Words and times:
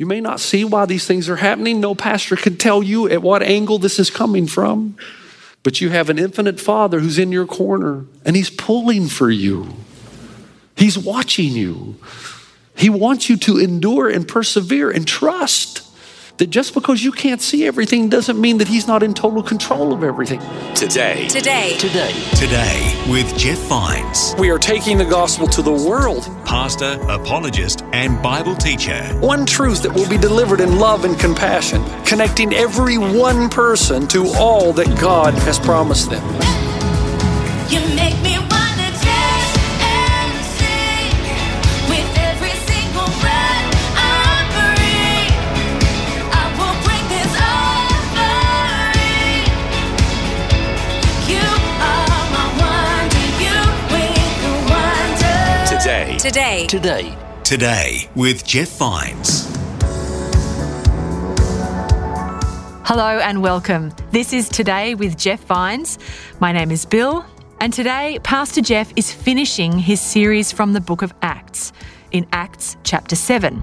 You 0.00 0.06
may 0.06 0.22
not 0.22 0.40
see 0.40 0.64
why 0.64 0.86
these 0.86 1.06
things 1.06 1.28
are 1.28 1.36
happening. 1.36 1.78
No 1.78 1.94
pastor 1.94 2.34
can 2.34 2.56
tell 2.56 2.82
you 2.82 3.06
at 3.10 3.20
what 3.20 3.42
angle 3.42 3.78
this 3.78 3.98
is 3.98 4.08
coming 4.08 4.46
from. 4.46 4.96
But 5.62 5.82
you 5.82 5.90
have 5.90 6.08
an 6.08 6.18
infinite 6.18 6.58
Father 6.58 7.00
who's 7.00 7.18
in 7.18 7.30
your 7.30 7.44
corner 7.44 8.06
and 8.24 8.34
He's 8.34 8.48
pulling 8.48 9.08
for 9.08 9.30
you. 9.30 9.74
He's 10.74 10.96
watching 10.96 11.52
you. 11.52 11.96
He 12.74 12.88
wants 12.88 13.28
you 13.28 13.36
to 13.36 13.58
endure 13.58 14.08
and 14.08 14.26
persevere 14.26 14.90
and 14.90 15.06
trust 15.06 15.82
that 16.40 16.48
just 16.48 16.72
because 16.72 17.04
you 17.04 17.12
can't 17.12 17.40
see 17.40 17.66
everything 17.66 18.08
doesn't 18.08 18.40
mean 18.40 18.58
that 18.58 18.66
He's 18.66 18.86
not 18.88 19.02
in 19.02 19.12
total 19.12 19.42
control 19.42 19.92
of 19.92 20.02
everything. 20.02 20.40
Today. 20.74 21.28
Today. 21.28 21.76
Today, 21.76 22.12
Today 22.34 23.04
with 23.08 23.36
Jeff 23.36 23.58
Vines, 23.68 24.34
we 24.38 24.50
are 24.50 24.58
taking 24.58 24.96
the 24.96 25.04
gospel 25.04 25.46
to 25.48 25.60
the 25.60 25.72
world. 25.72 26.24
pastor, 26.46 26.98
apologist, 27.08 27.82
and 27.92 28.20
Bible 28.22 28.56
teacher. 28.56 29.02
One 29.20 29.44
truth 29.44 29.82
that 29.82 29.94
will 29.94 30.08
be 30.08 30.16
delivered 30.16 30.60
in 30.60 30.78
love 30.78 31.04
and 31.04 31.18
compassion, 31.18 31.84
connecting 32.04 32.54
every 32.54 32.96
one 32.96 33.50
person 33.50 34.08
to 34.08 34.26
all 34.38 34.72
that 34.72 34.88
God 34.98 35.34
has 35.34 35.58
promised 35.58 36.08
them. 36.10 36.24
You 37.68 37.80
make 37.94 38.20
me 38.22 38.49
Today. 56.20 56.66
Today. 56.66 57.16
Today, 57.44 57.44
Today 57.44 58.10
with 58.14 58.44
Jeff 58.44 58.68
Vines. 58.76 59.50
Hello 62.84 63.18
and 63.20 63.42
welcome. 63.42 63.90
This 64.10 64.34
is 64.34 64.50
Today 64.50 64.94
with 64.94 65.16
Jeff 65.16 65.42
Vines. 65.44 65.98
My 66.38 66.52
name 66.52 66.70
is 66.70 66.84
Bill, 66.84 67.24
and 67.58 67.72
today 67.72 68.18
Pastor 68.22 68.60
Jeff 68.60 68.92
is 68.96 69.10
finishing 69.10 69.78
his 69.78 69.98
series 69.98 70.52
from 70.52 70.74
the 70.74 70.80
book 70.82 71.00
of 71.00 71.14
Acts, 71.22 71.72
in 72.12 72.26
Acts 72.32 72.76
chapter 72.84 73.16
7. 73.16 73.62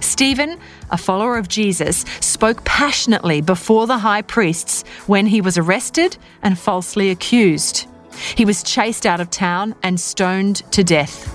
Stephen, 0.00 0.58
a 0.88 0.96
follower 0.96 1.36
of 1.36 1.48
Jesus, 1.48 2.06
spoke 2.20 2.64
passionately 2.64 3.42
before 3.42 3.86
the 3.86 3.98
high 3.98 4.22
priests 4.22 4.82
when 5.06 5.26
he 5.26 5.42
was 5.42 5.58
arrested 5.58 6.16
and 6.42 6.58
falsely 6.58 7.10
accused. 7.10 7.86
He 8.34 8.46
was 8.46 8.62
chased 8.62 9.04
out 9.04 9.20
of 9.20 9.28
town 9.28 9.74
and 9.82 10.00
stoned 10.00 10.62
to 10.72 10.82
death. 10.82 11.34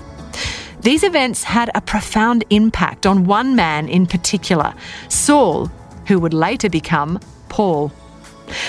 These 0.84 1.02
events 1.02 1.44
had 1.44 1.70
a 1.74 1.80
profound 1.80 2.44
impact 2.50 3.06
on 3.06 3.24
one 3.24 3.56
man 3.56 3.88
in 3.88 4.04
particular, 4.04 4.74
Saul, 5.08 5.68
who 6.08 6.18
would 6.18 6.34
later 6.34 6.68
become 6.68 7.20
Paul. 7.48 7.90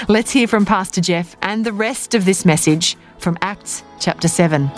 Let's 0.08 0.32
hear 0.32 0.48
from 0.48 0.66
Pastor 0.66 1.02
Jeff 1.02 1.36
and 1.42 1.66
the 1.66 1.74
rest 1.74 2.16
of 2.16 2.24
this 2.24 2.46
message 2.46 2.96
from 3.18 3.38
Acts 3.42 3.84
chapter 4.00 4.30
7. 4.30 4.72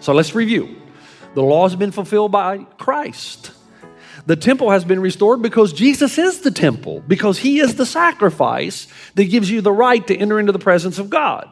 So 0.00 0.12
let's 0.14 0.36
review. 0.36 0.76
The 1.34 1.42
law 1.42 1.64
has 1.64 1.74
been 1.74 1.90
fulfilled 1.90 2.30
by 2.30 2.58
Christ. 2.78 3.55
The 4.26 4.36
temple 4.36 4.70
has 4.70 4.84
been 4.84 5.00
restored 5.00 5.40
because 5.40 5.72
Jesus 5.72 6.18
is 6.18 6.40
the 6.40 6.50
temple, 6.50 7.00
because 7.00 7.38
he 7.38 7.60
is 7.60 7.76
the 7.76 7.86
sacrifice 7.86 8.88
that 9.14 9.24
gives 9.24 9.50
you 9.50 9.60
the 9.60 9.72
right 9.72 10.04
to 10.08 10.16
enter 10.16 10.40
into 10.40 10.52
the 10.52 10.58
presence 10.58 10.98
of 10.98 11.10
God. 11.10 11.48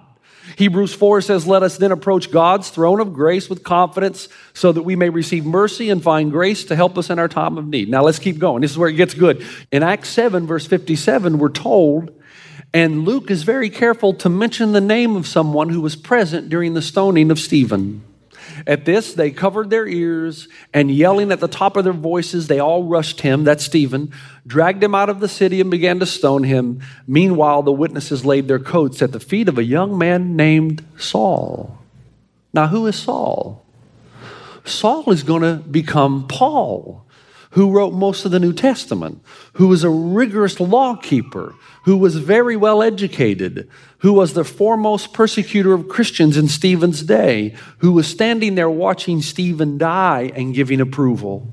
Hebrews 0.56 0.92
4 0.92 1.20
says, 1.20 1.46
Let 1.46 1.62
us 1.62 1.78
then 1.78 1.92
approach 1.92 2.30
God's 2.30 2.68
throne 2.68 3.00
of 3.00 3.14
grace 3.14 3.48
with 3.48 3.64
confidence 3.64 4.28
so 4.52 4.72
that 4.72 4.82
we 4.82 4.96
may 4.96 5.08
receive 5.08 5.46
mercy 5.46 5.88
and 5.88 6.02
find 6.02 6.30
grace 6.30 6.64
to 6.64 6.76
help 6.76 6.98
us 6.98 7.10
in 7.10 7.18
our 7.18 7.28
time 7.28 7.56
of 7.56 7.66
need. 7.66 7.88
Now 7.88 8.02
let's 8.02 8.18
keep 8.18 8.38
going. 8.38 8.60
This 8.60 8.72
is 8.72 8.78
where 8.78 8.90
it 8.90 8.94
gets 8.94 9.14
good. 9.14 9.46
In 9.72 9.82
Acts 9.82 10.10
7, 10.10 10.46
verse 10.46 10.66
57, 10.66 11.38
we're 11.38 11.48
told, 11.48 12.10
and 12.74 13.04
Luke 13.04 13.30
is 13.30 13.44
very 13.44 13.70
careful 13.70 14.12
to 14.14 14.28
mention 14.28 14.72
the 14.72 14.80
name 14.80 15.16
of 15.16 15.26
someone 15.26 15.70
who 15.70 15.80
was 15.80 15.96
present 15.96 16.48
during 16.48 16.74
the 16.74 16.82
stoning 16.82 17.30
of 17.30 17.38
Stephen. 17.38 18.04
At 18.66 18.84
this, 18.84 19.14
they 19.14 19.30
covered 19.30 19.70
their 19.70 19.86
ears 19.86 20.48
and 20.72 20.90
yelling 20.90 21.32
at 21.32 21.40
the 21.40 21.48
top 21.48 21.76
of 21.76 21.84
their 21.84 21.92
voices, 21.92 22.46
they 22.46 22.58
all 22.58 22.84
rushed 22.84 23.20
him, 23.20 23.44
that's 23.44 23.64
Stephen, 23.64 24.12
dragged 24.46 24.82
him 24.82 24.94
out 24.94 25.08
of 25.08 25.20
the 25.20 25.28
city 25.28 25.60
and 25.60 25.70
began 25.70 26.00
to 26.00 26.06
stone 26.06 26.44
him. 26.44 26.80
Meanwhile, 27.06 27.62
the 27.62 27.72
witnesses 27.72 28.24
laid 28.24 28.48
their 28.48 28.58
coats 28.58 29.02
at 29.02 29.12
the 29.12 29.20
feet 29.20 29.48
of 29.48 29.58
a 29.58 29.64
young 29.64 29.96
man 29.98 30.36
named 30.36 30.84
Saul. 30.96 31.78
Now, 32.52 32.68
who 32.68 32.86
is 32.86 32.96
Saul? 32.96 33.64
Saul 34.64 35.10
is 35.10 35.22
going 35.22 35.42
to 35.42 35.56
become 35.56 36.26
Paul, 36.26 37.03
who 37.54 37.70
wrote 37.70 37.92
most 37.92 38.24
of 38.24 38.32
the 38.32 38.40
New 38.40 38.52
Testament, 38.52 39.22
who 39.54 39.68
was 39.68 39.84
a 39.84 39.90
rigorous 39.90 40.58
law 40.58 40.96
keeper, 40.96 41.54
who 41.84 41.96
was 41.96 42.16
very 42.16 42.56
well 42.56 42.82
educated, 42.82 43.68
who 43.98 44.12
was 44.12 44.34
the 44.34 44.42
foremost 44.42 45.12
persecutor 45.12 45.72
of 45.72 45.88
Christians 45.88 46.36
in 46.36 46.48
Stephen's 46.48 47.02
day, 47.02 47.54
who 47.78 47.92
was 47.92 48.08
standing 48.08 48.56
there 48.56 48.68
watching 48.68 49.22
Stephen 49.22 49.78
die 49.78 50.32
and 50.34 50.52
giving 50.52 50.80
approval. 50.80 51.48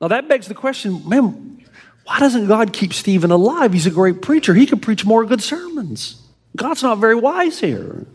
Now 0.00 0.08
that 0.08 0.26
begs 0.26 0.48
the 0.48 0.54
question, 0.54 1.06
man, 1.06 1.62
why 2.04 2.18
doesn't 2.18 2.46
God 2.46 2.72
keep 2.72 2.94
Stephen 2.94 3.30
alive? 3.30 3.74
He's 3.74 3.86
a 3.86 3.90
great 3.90 4.22
preacher. 4.22 4.54
He 4.54 4.64
could 4.64 4.80
preach 4.80 5.04
more 5.04 5.26
good 5.26 5.42
sermons. 5.42 6.22
God's 6.56 6.82
not 6.82 6.96
very 6.96 7.14
wise 7.14 7.60
here. 7.60 8.06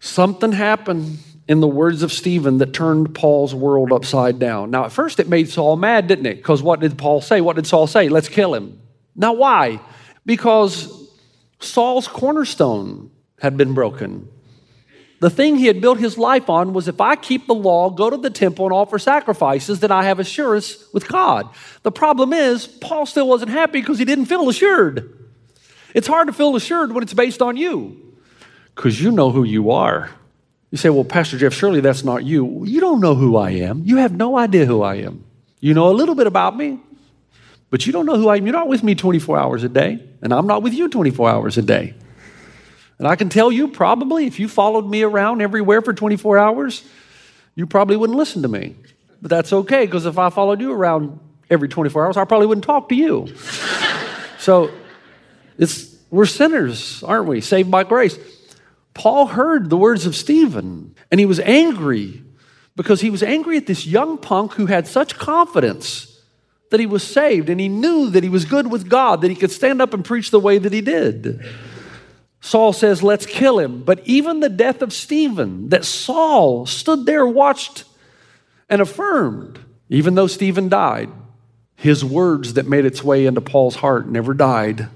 Something 0.00 0.50
happened 0.50 1.18
in 1.50 1.58
the 1.58 1.66
words 1.66 2.04
of 2.04 2.12
Stephen 2.12 2.58
that 2.58 2.72
turned 2.72 3.12
Paul's 3.12 3.52
world 3.52 3.90
upside 3.90 4.38
down. 4.38 4.70
Now, 4.70 4.84
at 4.84 4.92
first, 4.92 5.18
it 5.18 5.28
made 5.28 5.48
Saul 5.48 5.74
mad, 5.74 6.06
didn't 6.06 6.26
it? 6.26 6.36
Because 6.36 6.62
what 6.62 6.78
did 6.78 6.96
Paul 6.96 7.20
say? 7.20 7.40
What 7.40 7.56
did 7.56 7.66
Saul 7.66 7.88
say? 7.88 8.08
Let's 8.08 8.28
kill 8.28 8.54
him. 8.54 8.80
Now, 9.16 9.32
why? 9.32 9.80
Because 10.24 11.10
Saul's 11.58 12.06
cornerstone 12.06 13.10
had 13.40 13.56
been 13.56 13.74
broken. 13.74 14.28
The 15.18 15.28
thing 15.28 15.56
he 15.56 15.66
had 15.66 15.80
built 15.80 15.98
his 15.98 16.16
life 16.16 16.48
on 16.48 16.72
was 16.72 16.86
if 16.86 17.00
I 17.00 17.16
keep 17.16 17.48
the 17.48 17.54
law, 17.54 17.90
go 17.90 18.10
to 18.10 18.16
the 18.16 18.30
temple, 18.30 18.66
and 18.66 18.72
offer 18.72 19.00
sacrifices, 19.00 19.80
then 19.80 19.90
I 19.90 20.04
have 20.04 20.20
assurance 20.20 20.84
with 20.94 21.08
God. 21.08 21.48
The 21.82 21.90
problem 21.90 22.32
is, 22.32 22.68
Paul 22.68 23.06
still 23.06 23.26
wasn't 23.26 23.50
happy 23.50 23.80
because 23.80 23.98
he 23.98 24.04
didn't 24.04 24.26
feel 24.26 24.48
assured. 24.48 25.28
It's 25.96 26.06
hard 26.06 26.28
to 26.28 26.32
feel 26.32 26.54
assured 26.54 26.92
when 26.92 27.02
it's 27.02 27.12
based 27.12 27.42
on 27.42 27.56
you 27.56 28.16
because 28.76 29.02
you 29.02 29.10
know 29.10 29.32
who 29.32 29.42
you 29.42 29.72
are. 29.72 30.10
You 30.70 30.78
say, 30.78 30.90
Well, 30.90 31.04
Pastor 31.04 31.38
Jeff, 31.38 31.52
surely 31.52 31.80
that's 31.80 32.04
not 32.04 32.24
you. 32.24 32.64
You 32.64 32.80
don't 32.80 33.00
know 33.00 33.14
who 33.14 33.36
I 33.36 33.50
am. 33.50 33.82
You 33.84 33.96
have 33.96 34.12
no 34.12 34.36
idea 34.38 34.66
who 34.66 34.82
I 34.82 34.96
am. 34.96 35.24
You 35.60 35.74
know 35.74 35.90
a 35.90 35.92
little 35.92 36.14
bit 36.14 36.26
about 36.26 36.56
me, 36.56 36.78
but 37.70 37.86
you 37.86 37.92
don't 37.92 38.06
know 38.06 38.16
who 38.16 38.28
I 38.28 38.36
am. 38.36 38.46
You're 38.46 38.54
not 38.54 38.68
with 38.68 38.82
me 38.82 38.94
24 38.94 39.38
hours 39.38 39.64
a 39.64 39.68
day, 39.68 40.02
and 40.22 40.32
I'm 40.32 40.46
not 40.46 40.62
with 40.62 40.72
you 40.72 40.88
24 40.88 41.28
hours 41.28 41.58
a 41.58 41.62
day. 41.62 41.94
And 42.98 43.08
I 43.08 43.16
can 43.16 43.28
tell 43.28 43.50
you, 43.50 43.68
probably, 43.68 44.26
if 44.26 44.38
you 44.38 44.48
followed 44.48 44.88
me 44.88 45.02
around 45.02 45.40
everywhere 45.40 45.80
for 45.80 45.92
24 45.92 46.38
hours, 46.38 46.84
you 47.54 47.66
probably 47.66 47.96
wouldn't 47.96 48.18
listen 48.18 48.42
to 48.42 48.48
me. 48.48 48.76
But 49.22 49.30
that's 49.30 49.52
okay, 49.52 49.86
because 49.86 50.06
if 50.06 50.18
I 50.18 50.30
followed 50.30 50.60
you 50.60 50.72
around 50.72 51.18
every 51.48 51.68
24 51.68 52.06
hours, 52.06 52.16
I 52.16 52.24
probably 52.24 52.46
wouldn't 52.46 52.64
talk 52.64 52.88
to 52.90 52.94
you. 52.94 53.34
so 54.38 54.70
it's, 55.58 55.96
we're 56.10 56.26
sinners, 56.26 57.02
aren't 57.02 57.26
we? 57.26 57.40
Saved 57.40 57.70
by 57.70 57.84
grace. 57.84 58.18
Paul 59.00 59.28
heard 59.28 59.70
the 59.70 59.78
words 59.78 60.04
of 60.04 60.14
Stephen, 60.14 60.94
and 61.10 61.18
he 61.18 61.24
was 61.24 61.40
angry 61.40 62.22
because 62.76 63.00
he 63.00 63.08
was 63.08 63.22
angry 63.22 63.56
at 63.56 63.64
this 63.64 63.86
young 63.86 64.18
punk 64.18 64.52
who 64.52 64.66
had 64.66 64.86
such 64.86 65.16
confidence 65.16 66.20
that 66.68 66.80
he 66.80 66.84
was 66.84 67.02
saved, 67.02 67.48
and 67.48 67.58
he 67.58 67.66
knew 67.66 68.10
that 68.10 68.22
he 68.22 68.28
was 68.28 68.44
good 68.44 68.70
with 68.70 68.90
God, 68.90 69.22
that 69.22 69.30
he 69.30 69.34
could 69.34 69.50
stand 69.50 69.80
up 69.80 69.94
and 69.94 70.04
preach 70.04 70.30
the 70.30 70.38
way 70.38 70.58
that 70.58 70.74
he 70.74 70.82
did. 70.82 71.42
Saul 72.42 72.74
says, 72.74 73.02
Let's 73.02 73.24
kill 73.24 73.58
him. 73.58 73.84
But 73.84 74.06
even 74.06 74.40
the 74.40 74.50
death 74.50 74.82
of 74.82 74.92
Stephen, 74.92 75.70
that 75.70 75.86
Saul 75.86 76.66
stood 76.66 77.06
there, 77.06 77.26
watched, 77.26 77.84
and 78.68 78.82
affirmed, 78.82 79.60
even 79.88 80.14
though 80.14 80.26
Stephen 80.26 80.68
died, 80.68 81.08
his 81.74 82.04
words 82.04 82.52
that 82.52 82.68
made 82.68 82.84
its 82.84 83.02
way 83.02 83.24
into 83.24 83.40
Paul's 83.40 83.76
heart 83.76 84.06
never 84.06 84.34
died. 84.34 84.88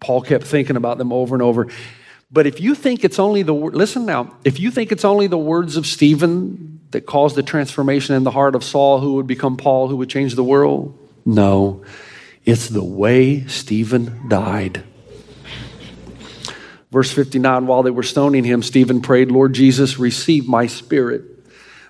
Paul 0.00 0.22
kept 0.22 0.44
thinking 0.44 0.76
about 0.76 0.96
them 0.96 1.12
over 1.12 1.34
and 1.34 1.42
over. 1.42 1.68
But 2.34 2.48
if 2.48 2.60
you 2.60 2.74
think 2.74 3.04
it's 3.04 3.20
only 3.20 3.44
the 3.44 3.54
listen 3.54 4.06
now, 4.06 4.34
if 4.42 4.58
you 4.58 4.72
think 4.72 4.90
it's 4.90 5.04
only 5.04 5.28
the 5.28 5.38
words 5.38 5.76
of 5.76 5.86
Stephen 5.86 6.80
that 6.90 7.06
caused 7.06 7.36
the 7.36 7.44
transformation 7.44 8.16
in 8.16 8.24
the 8.24 8.32
heart 8.32 8.56
of 8.56 8.64
Saul, 8.64 8.98
who 8.98 9.14
would 9.14 9.28
become 9.28 9.56
Paul, 9.56 9.86
who 9.86 9.96
would 9.98 10.10
change 10.10 10.34
the 10.34 10.42
world, 10.42 10.98
no, 11.24 11.84
it's 12.44 12.68
the 12.68 12.82
way 12.82 13.46
Stephen 13.46 14.28
died. 14.28 14.82
Verse 16.90 17.12
59 17.12 17.68
While 17.68 17.84
they 17.84 17.92
were 17.92 18.02
stoning 18.02 18.42
him, 18.42 18.64
Stephen 18.64 19.00
prayed, 19.00 19.30
Lord 19.30 19.52
Jesus, 19.52 20.00
receive 20.00 20.48
my 20.48 20.66
spirit. 20.66 21.22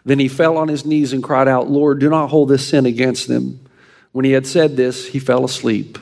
Then 0.05 0.19
he 0.19 0.29
fell 0.29 0.59
on 0.59 0.69
his 0.69 0.85
knees 0.85 1.15
and 1.15 1.25
cried 1.25 1.49
out, 1.49 1.71
Lord, 1.71 2.01
do 2.01 2.11
not 2.11 2.29
hold 2.29 2.51
this 2.51 2.69
sin 2.69 2.85
against 2.85 3.29
them. 3.29 3.67
When 4.13 4.27
he 4.27 4.33
had 4.33 4.47
said 4.47 4.77
this, 4.77 5.09
he 5.09 5.21
fell 5.21 5.47
asleep. 5.47 5.99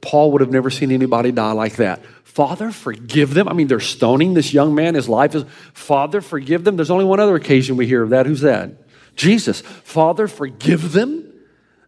Paul 0.00 0.30
would 0.30 0.40
have 0.40 0.52
never 0.52 0.70
seen 0.70 0.92
anybody 0.92 1.32
die 1.32 1.50
like 1.50 1.76
that. 1.76 2.00
Father, 2.34 2.72
forgive 2.72 3.32
them. 3.32 3.48
I 3.48 3.52
mean, 3.52 3.68
they're 3.68 3.78
stoning 3.78 4.34
this 4.34 4.52
young 4.52 4.74
man. 4.74 4.96
His 4.96 5.08
life 5.08 5.36
is, 5.36 5.44
Father, 5.72 6.20
forgive 6.20 6.64
them. 6.64 6.74
There's 6.74 6.90
only 6.90 7.04
one 7.04 7.20
other 7.20 7.36
occasion 7.36 7.76
we 7.76 7.86
hear 7.86 8.02
of 8.02 8.10
that. 8.10 8.26
Who's 8.26 8.40
that? 8.40 8.72
Jesus. 9.14 9.60
Father, 9.60 10.26
forgive 10.26 10.90
them. 10.90 11.32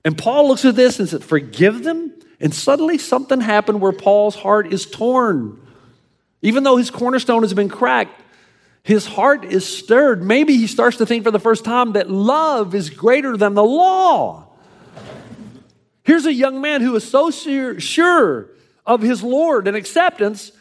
And 0.05 0.17
Paul 0.17 0.47
looks 0.47 0.65
at 0.65 0.77
this 0.77 1.01
and 1.01 1.09
says, 1.09 1.25
Forgive 1.25 1.83
them? 1.83 2.13
And 2.39 2.55
suddenly 2.55 2.97
something 2.97 3.41
happened 3.41 3.81
where 3.81 3.91
Paul's 3.91 4.37
heart 4.37 4.73
is 4.73 4.87
torn. 4.87 5.61
Even 6.43 6.63
though 6.63 6.77
his 6.77 6.93
cornerstone 6.93 7.43
has 7.43 7.53
been 7.53 7.69
cracked, 7.69 8.23
his 8.85 9.05
heart 9.05 9.45
is 9.45 9.67
stirred. 9.67 10.23
Maybe 10.23 10.57
he 10.59 10.69
starts 10.69 10.99
to 10.99 11.07
think 11.07 11.25
for 11.25 11.33
the 11.33 11.41
first 11.41 11.65
time 11.65 11.95
that 11.95 12.09
love 12.09 12.73
is 12.73 12.89
greater 12.89 13.37
than 13.37 13.55
the 13.55 13.65
law. 13.65 14.47
Here's 16.05 16.25
a 16.25 16.33
young 16.33 16.61
man 16.61 16.83
who 16.83 16.95
is 16.95 17.03
so 17.03 17.33
sure, 17.33 17.81
sure 17.81 18.51
of 18.87 19.03
his 19.03 19.23
Lord 19.23 19.67
and 19.69 19.77
acceptance 19.77 20.53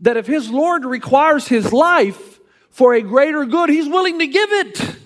that 0.00 0.16
if 0.16 0.26
his 0.26 0.50
Lord 0.50 0.84
requires 0.84 1.48
his 1.48 1.72
life 1.72 2.40
for 2.70 2.94
a 2.94 3.02
greater 3.02 3.44
good, 3.44 3.68
he's 3.68 3.88
willing 3.88 4.18
to 4.18 4.26
give 4.26 4.52
it. 4.52 4.96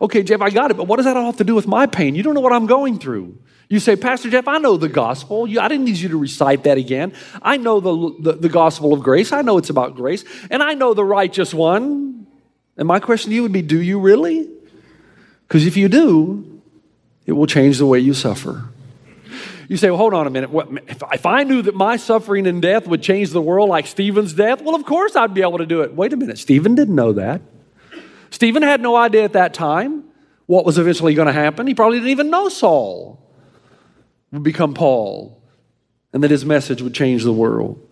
Okay, 0.00 0.22
Jeff, 0.22 0.40
I 0.40 0.50
got 0.50 0.70
it, 0.70 0.76
but 0.76 0.86
what 0.86 0.96
does 0.96 1.06
that 1.06 1.16
all 1.16 1.26
have 1.26 1.38
to 1.38 1.44
do 1.44 1.54
with 1.54 1.66
my 1.66 1.86
pain? 1.86 2.14
You 2.14 2.22
don't 2.22 2.34
know 2.34 2.40
what 2.40 2.52
I'm 2.52 2.66
going 2.66 2.98
through. 2.98 3.38
You 3.68 3.80
say, 3.80 3.96
Pastor 3.96 4.30
Jeff, 4.30 4.46
I 4.46 4.58
know 4.58 4.76
the 4.76 4.88
gospel. 4.88 5.46
You, 5.46 5.58
I 5.58 5.68
didn't 5.68 5.86
need 5.86 5.96
you 5.96 6.10
to 6.10 6.18
recite 6.18 6.64
that 6.64 6.78
again. 6.78 7.14
I 7.42 7.56
know 7.56 7.80
the, 7.80 8.14
the, 8.20 8.38
the 8.38 8.48
gospel 8.48 8.92
of 8.92 9.02
grace. 9.02 9.32
I 9.32 9.42
know 9.42 9.58
it's 9.58 9.70
about 9.70 9.96
grace. 9.96 10.24
And 10.50 10.62
I 10.62 10.74
know 10.74 10.94
the 10.94 11.04
righteous 11.04 11.52
one. 11.52 12.26
And 12.76 12.86
my 12.86 13.00
question 13.00 13.30
to 13.30 13.34
you 13.34 13.42
would 13.42 13.52
be 13.52 13.62
do 13.62 13.80
you 13.80 13.98
really? 13.98 14.48
Because 15.48 15.66
if 15.66 15.76
you 15.76 15.88
do, 15.88 16.62
it 17.24 17.32
will 17.32 17.46
change 17.46 17.78
the 17.78 17.86
way 17.86 17.98
you 17.98 18.14
suffer. 18.14 18.68
You 19.68 19.76
say, 19.76 19.90
well, 19.90 19.98
hold 19.98 20.14
on 20.14 20.26
a 20.26 20.30
minute. 20.30 20.50
What, 20.50 20.68
if, 20.86 21.02
if 21.12 21.26
I 21.26 21.42
knew 21.42 21.62
that 21.62 21.74
my 21.74 21.96
suffering 21.96 22.46
and 22.46 22.62
death 22.62 22.86
would 22.86 23.02
change 23.02 23.30
the 23.30 23.40
world 23.40 23.68
like 23.68 23.86
Stephen's 23.86 24.32
death, 24.32 24.62
well, 24.62 24.74
of 24.74 24.84
course 24.84 25.16
I'd 25.16 25.34
be 25.34 25.42
able 25.42 25.58
to 25.58 25.66
do 25.66 25.82
it. 25.82 25.94
Wait 25.94 26.12
a 26.12 26.16
minute. 26.16 26.38
Stephen 26.38 26.74
didn't 26.74 26.94
know 26.94 27.12
that. 27.12 27.40
Stephen 28.30 28.62
had 28.62 28.80
no 28.80 28.96
idea 28.96 29.24
at 29.24 29.32
that 29.32 29.54
time 29.54 30.04
what 30.46 30.64
was 30.64 30.78
eventually 30.78 31.14
going 31.14 31.26
to 31.26 31.32
happen. 31.32 31.66
He 31.66 31.74
probably 31.74 31.98
didn't 31.98 32.10
even 32.10 32.30
know 32.30 32.48
Saul 32.48 33.20
would 34.32 34.42
become 34.42 34.74
Paul 34.74 35.42
and 36.12 36.22
that 36.22 36.30
his 36.30 36.44
message 36.44 36.82
would 36.82 36.94
change 36.94 37.24
the 37.24 37.32
world. 37.32 37.85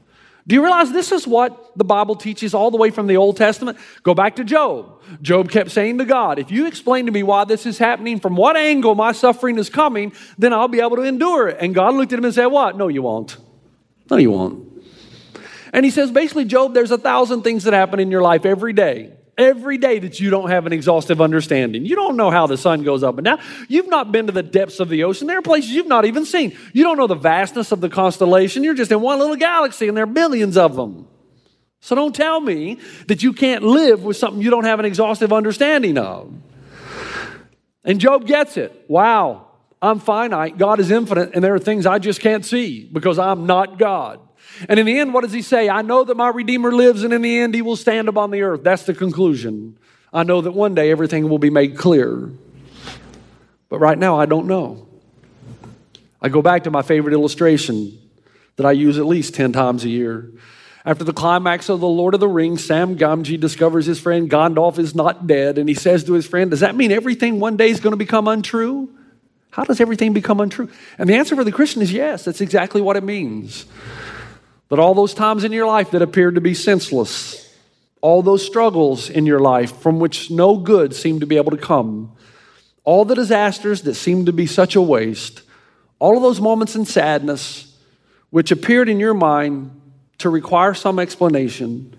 Do 0.47 0.55
you 0.55 0.63
realize 0.63 0.93
this 0.93 1.11
is 1.11 1.27
what 1.27 1.77
the 1.77 1.85
Bible 1.85 2.17
teaches 2.17 2.53
all 2.53 2.71
the 2.71 2.77
way 2.77 2.91
from 2.91 3.07
the 3.07 3.17
Old 3.17 3.37
Testament? 3.39 3.79
Go 4.03 4.15
back 4.15 4.37
to 4.37 4.45
Job. 4.45 5.03
Job 5.23 5.51
kept 5.51 5.71
saying 5.71 5.99
to 5.99 6.05
God, 6.05 6.39
If 6.39 6.51
you 6.51 6.67
explain 6.67 7.07
to 7.07 7.13
me 7.13 7.23
why 7.23 7.45
this 7.45 7.65
is 7.65 7.79
happening, 7.79 8.21
from 8.21 8.37
what 8.37 8.57
angle 8.57 8.95
my 8.95 9.13
suffering 9.13 9.59
is 9.59 9.71
coming, 9.71 10.13
then 10.37 10.53
I'll 10.53 10.69
be 10.69 10.81
able 10.81 10.97
to 10.97 11.03
endure 11.03 11.49
it. 11.49 11.57
And 11.61 11.75
God 11.75 11.95
looked 11.95 12.13
at 12.13 12.19
him 12.19 12.27
and 12.27 12.35
said, 12.35 12.47
What? 12.47 12.77
No, 12.77 12.89
you 12.89 13.03
won't. 13.03 13.39
No, 14.11 14.17
you 14.19 14.31
won't. 14.31 14.65
And 15.73 15.85
he 15.85 15.91
says, 15.91 16.11
basically, 16.11 16.45
Job, 16.45 16.75
there's 16.75 16.93
a 16.93 16.99
thousand 16.99 17.43
things 17.43 17.65
that 17.65 17.73
happen 17.73 17.99
in 17.99 18.11
your 18.11 18.23
life 18.23 18.45
every 18.45 18.73
day. 18.73 19.13
Every 19.37 19.79
day 19.79 19.99
that 19.99 20.21
you 20.21 20.31
don't 20.31 20.51
have 20.51 20.67
an 20.67 20.73
exhaustive 20.73 21.21
understanding. 21.21 21.85
You 21.85 21.97
don't 21.97 22.17
know 22.17 22.31
how 22.31 22.47
the 22.47 22.57
sun 22.57 22.85
goes 22.85 23.03
up 23.03 23.19
and 23.19 23.25
down. 23.25 23.41
You've 23.69 23.89
not 23.89 24.13
been 24.13 24.27
to 24.27 24.33
the 24.33 24.45
depths 24.45 24.79
of 24.79 24.89
the 24.89 25.05
ocean. 25.05 25.27
There 25.27 25.39
are 25.39 25.43
places 25.43 25.71
you've 25.71 25.89
not 25.89 26.05
even 26.05 26.25
seen. 26.25 26.57
You 26.73 26.85
don't 26.85 26.97
know 26.97 27.09
the 27.09 27.17
vastness 27.17 27.73
of 27.73 27.81
the 27.81 27.89
constellation. 27.89 28.63
You're 28.63 28.75
just 28.75 28.93
in 28.93 29.01
one 29.01 29.19
little 29.19 29.37
galaxy 29.37 29.89
and 29.89 29.97
there 29.97 30.05
are 30.05 30.07
billions 30.07 30.57
of 30.57 30.77
them. 30.77 31.09
So 31.81 31.95
don't 31.95 32.15
tell 32.15 32.41
me 32.41 32.79
that 33.09 33.23
you 33.23 33.33
can't 33.33 33.63
live 33.63 34.05
with 34.05 34.17
something 34.17 34.41
you 34.41 34.51
don't 34.51 34.65
have 34.65 34.79
an 34.79 34.87
exhaustive 34.87 35.33
understanding 35.33 35.99
of. 35.99 36.33
And 37.85 38.01
Job 38.01 38.27
gets 38.27 38.57
it. 38.57 38.87
Wow, 38.89 39.49
I'm 39.83 39.99
finite. 39.99 40.57
God 40.57 40.81
is 40.81 40.91
infinite, 40.91 41.35
and 41.35 41.45
there 41.45 41.55
are 41.55 41.59
things 41.59 41.85
I 41.85 41.99
just 41.99 42.21
can't 42.21 42.43
see 42.43 42.89
because 42.91 43.19
I'm 43.19 43.45
not 43.45 43.79
God. 43.79 44.21
And 44.69 44.79
in 44.79 44.87
the 44.87 44.99
end, 44.99 45.13
what 45.13 45.23
does 45.23 45.33
he 45.33 45.43
say? 45.43 45.69
I 45.69 45.83
know 45.83 46.05
that 46.05 46.17
my 46.17 46.29
Redeemer 46.29 46.73
lives, 46.73 47.03
and 47.03 47.13
in 47.13 47.23
the 47.23 47.39
end, 47.39 47.55
he 47.55 47.63
will 47.63 47.77
stand 47.77 48.09
upon 48.09 48.31
the 48.31 48.43
earth. 48.43 48.63
That's 48.63 48.85
the 48.85 48.95
conclusion. 48.95 49.77
I 50.13 50.23
know 50.23 50.41
that 50.41 50.53
one 50.53 50.75
day 50.75 50.91
everything 50.91 51.29
will 51.29 51.39
be 51.39 51.51
made 51.51 51.77
clear. 51.77 52.31
But 53.69 53.81
right 53.81 53.99
now, 53.99 54.19
I 54.19 54.27
don't 54.27 54.47
know. 54.47 54.87
I 56.23 56.29
go 56.29 56.41
back 56.41 56.65
to 56.65 56.71
my 56.71 56.83
favorite 56.83 57.13
illustration 57.13 57.99
that 58.57 58.65
I 58.65 58.73
use 58.73 58.99
at 58.99 59.07
least 59.07 59.35
10 59.35 59.53
times 59.53 59.85
a 59.85 59.89
year. 59.89 60.31
After 60.87 61.03
the 61.03 61.13
climax 61.13 61.69
of 61.69 61.81
The 61.81 61.89
Lord 61.89 62.15
of 62.15 62.21
the 62.21 62.29
Rings, 62.29 62.65
Sam 62.65 62.97
Gamgee 62.97 63.41
discovers 63.41 63.87
his 63.87 63.99
friend 63.99 64.31
Gandalf 64.31 64.79
is 64.79 64.95
not 64.95 65.27
dead, 65.27 65.59
and 65.59 65.69
he 65.69 65.75
says 65.75 66.05
to 66.05 66.13
his 66.13 66.27
friend, 66.27 66.51
Does 66.51 66.61
that 66.61 66.77
mean 66.77 66.93
everything 66.93 67.41
one 67.41 67.57
day 67.57 67.71
is 67.71 67.81
going 67.81 67.93
to 67.93 67.97
become 67.97 68.29
untrue? 68.29 68.91
How 69.51 69.65
does 69.65 69.81
everything 69.81 70.13
become 70.13 70.41
untrue? 70.41 70.69
And 70.99 71.09
the 71.09 71.15
answer 71.15 71.37
for 71.37 71.45
the 71.45 71.53
Christian 71.53 71.81
is 71.81 71.93
yes, 71.93 72.25
that's 72.25 72.41
exactly 72.41 72.83
what 72.83 72.97
it 72.97 73.05
means. 73.05 73.67
That 74.75 74.81
all 74.81 74.95
those 74.95 75.15
times 75.15 75.45
in 75.45 75.53
your 75.53 75.69
life 75.69 75.93
that 75.93 76.03
appeared 76.03 76.35
to 76.35 76.41
be 76.41 76.53
senseless, 76.53 77.49
all 78.01 78.23
those 78.23 78.45
struggles 78.45 79.09
in 79.09 79.25
your 79.25 79.39
life 79.39 79.77
from 79.77 80.01
which 80.01 80.33
no 80.33 80.57
good 80.57 80.97
seemed 80.97 81.21
to 81.21 81.29
be 81.29 81.37
able 81.37 81.53
to 81.53 81.57
come, 81.57 82.11
all 82.83 83.05
the 83.05 83.15
disasters 83.15 83.83
that 83.83 83.95
seemed 83.95 84.27
to 84.27 84.33
be 84.33 84.47
such 84.47 84.75
a 84.75 84.83
waste, 84.83 85.43
all 86.01 86.17
of 86.17 86.25
those 86.25 86.41
moments 86.41 86.75
in 86.75 86.85
sadness 86.87 87.79
which 88.31 88.51
appeared 88.51 88.89
in 88.89 88.99
your 88.99 89.15
mind 89.15 89.81
to 90.19 90.29
require 90.29 90.75
some 90.75 90.99
explanation, 90.99 91.95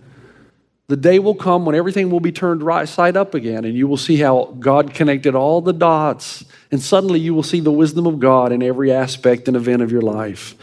the 0.88 0.98
day 0.98 1.18
will 1.18 1.34
come 1.34 1.64
when 1.64 1.76
everything 1.76 2.10
will 2.10 2.20
be 2.20 2.34
turned 2.34 2.62
right 2.62 2.90
side 2.90 3.16
up 3.16 3.34
again, 3.34 3.64
and 3.64 3.78
you 3.78 3.88
will 3.88 3.96
see 3.96 4.18
how 4.18 4.54
God 4.60 4.94
connected 4.94 5.34
all 5.34 5.62
the 5.62 5.72
dots, 5.72 6.44
and 6.72 6.82
suddenly 6.82 7.22
you 7.22 7.34
will 7.34 7.42
see 7.42 7.62
the 7.62 7.72
wisdom 7.72 8.06
of 8.06 8.20
God 8.20 8.52
in 8.52 8.62
every 8.62 8.92
aspect 8.92 9.48
and 9.48 9.56
event 9.56 9.82
of 9.82 9.94
your 9.94 10.02
life. 10.02 10.56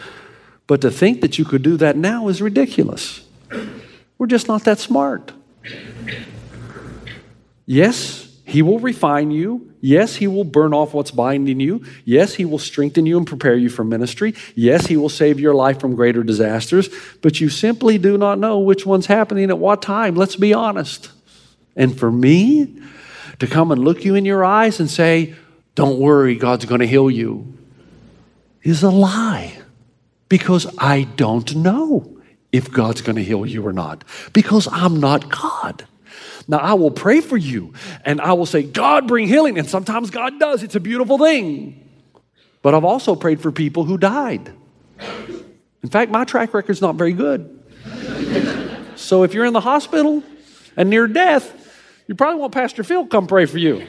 But 0.67 0.81
to 0.83 0.91
think 0.91 1.21
that 1.21 1.39
you 1.39 1.45
could 1.45 1.63
do 1.63 1.77
that 1.79 1.97
now 1.97 2.29
is 2.29 2.41
ridiculous. 2.41 3.25
We're 4.19 4.27
just 4.27 4.49
not 4.49 4.65
that 4.65 4.79
smart. 4.79 5.33
Yes, 7.67 8.39
He 8.45 8.63
will 8.63 8.79
refine 8.79 9.31
you. 9.31 9.73
Yes, 9.81 10.17
He 10.17 10.29
will 10.29 10.45
burn 10.45 10.73
off 10.73 10.95
what's 10.95 11.11
binding 11.11 11.59
you. 11.59 11.85
Yes, 12.05 12.35
He 12.35 12.45
will 12.45 12.59
strengthen 12.59 13.07
you 13.07 13.19
and 13.19 13.27
prepare 13.27 13.57
you 13.57 13.69
for 13.69 13.85
ministry. 13.85 14.35
Yes, 14.55 14.87
He 14.87 14.97
will 14.97 15.09
save 15.09 15.41
your 15.41 15.55
life 15.55 15.81
from 15.81 15.97
greater 15.97 16.23
disasters. 16.23 16.89
But 17.21 17.41
you 17.41 17.49
simply 17.49 17.99
do 17.99 18.17
not 18.17 18.39
know 18.39 18.59
which 18.61 18.87
one's 18.87 19.07
happening 19.07 19.51
at 19.51 19.59
what 19.59 19.83
time. 19.83 20.15
Let's 20.15 20.37
be 20.37 20.55
honest. 20.55 21.11
And 21.75 21.99
for 21.99 22.11
me 22.11 22.81
to 23.39 23.47
come 23.47 23.73
and 23.73 23.85
look 23.85 24.05
you 24.05 24.15
in 24.15 24.25
your 24.25 24.45
eyes 24.45 24.79
and 24.79 24.89
say, 24.89 25.35
Don't 25.75 25.99
worry, 25.99 26.37
God's 26.37 26.65
going 26.65 26.81
to 26.81 26.87
heal 26.87 27.11
you, 27.11 27.59
is 28.63 28.83
a 28.83 28.91
lie 28.91 29.62
because 30.33 30.67
I 30.79 31.03
don't 31.17 31.57
know 31.57 32.19
if 32.53 32.73
God's 32.73 33.03
going 33.03 33.17
to 33.17 33.23
heal 33.23 33.45
you 33.45 33.67
or 33.67 33.73
not 33.75 34.03
because 34.33 34.67
I'm 34.73 34.99
not 34.99 35.29
God. 35.31 35.85
Now, 36.49 36.57
I 36.57 36.73
will 36.73 36.91
pray 36.91 37.21
for 37.21 37.37
you 37.37 37.75
and 38.07 38.19
I 38.19 38.33
will 38.33 38.47
say, 38.47 38.63
God, 38.63 39.07
bring 39.07 39.29
healing. 39.29 39.59
And 39.59 39.69
sometimes 39.69 40.09
God 40.09 40.41
does. 40.41 40.63
It's 40.63 40.75
a 40.75 40.81
beautiful 40.81 41.19
thing. 41.19 41.87
But 42.63 42.75
I've 42.75 42.87
also 42.87 43.15
prayed 43.15 43.43
for 43.43 43.53
people 43.53 43.85
who 43.85 43.99
died. 43.99 44.55
In 45.83 45.91
fact, 45.91 46.11
my 46.11 46.25
track 46.25 46.55
record's 46.55 46.81
not 46.81 46.95
very 46.95 47.13
good. 47.13 47.63
So 48.95 49.25
if 49.25 49.35
you're 49.35 49.47
in 49.47 49.53
the 49.53 49.61
hospital 49.61 50.23
and 50.77 50.89
near 50.89 51.09
death, 51.09 51.77
you 52.07 52.15
probably 52.15 52.41
want 52.41 52.53
Pastor 52.53 52.85
Phil 52.85 53.07
come 53.07 53.27
pray 53.27 53.47
for 53.47 53.59
you. 53.59 53.85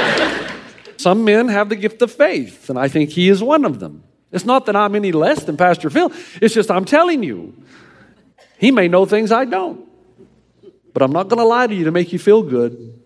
Some 0.96 1.24
men 1.24 1.48
have 1.48 1.68
the 1.68 1.76
gift 1.76 2.02
of 2.02 2.10
faith, 2.10 2.68
and 2.68 2.78
I 2.78 2.88
think 2.88 3.10
he 3.10 3.28
is 3.28 3.42
one 3.42 3.64
of 3.64 3.78
them. 3.78 4.02
It's 4.30 4.44
not 4.44 4.66
that 4.66 4.76
I'm 4.76 4.94
any 4.94 5.12
less 5.12 5.44
than 5.44 5.56
Pastor 5.56 5.90
Phil, 5.90 6.12
it's 6.40 6.54
just 6.54 6.70
I'm 6.70 6.84
telling 6.84 7.22
you, 7.22 7.54
he 8.58 8.70
may 8.70 8.88
know 8.88 9.06
things 9.06 9.32
I 9.32 9.44
don't. 9.44 9.86
But 10.92 11.02
I'm 11.02 11.12
not 11.12 11.28
going 11.28 11.38
to 11.38 11.44
lie 11.44 11.66
to 11.66 11.74
you 11.74 11.84
to 11.84 11.90
make 11.90 12.12
you 12.12 12.18
feel 12.18 12.42
good 12.42 13.00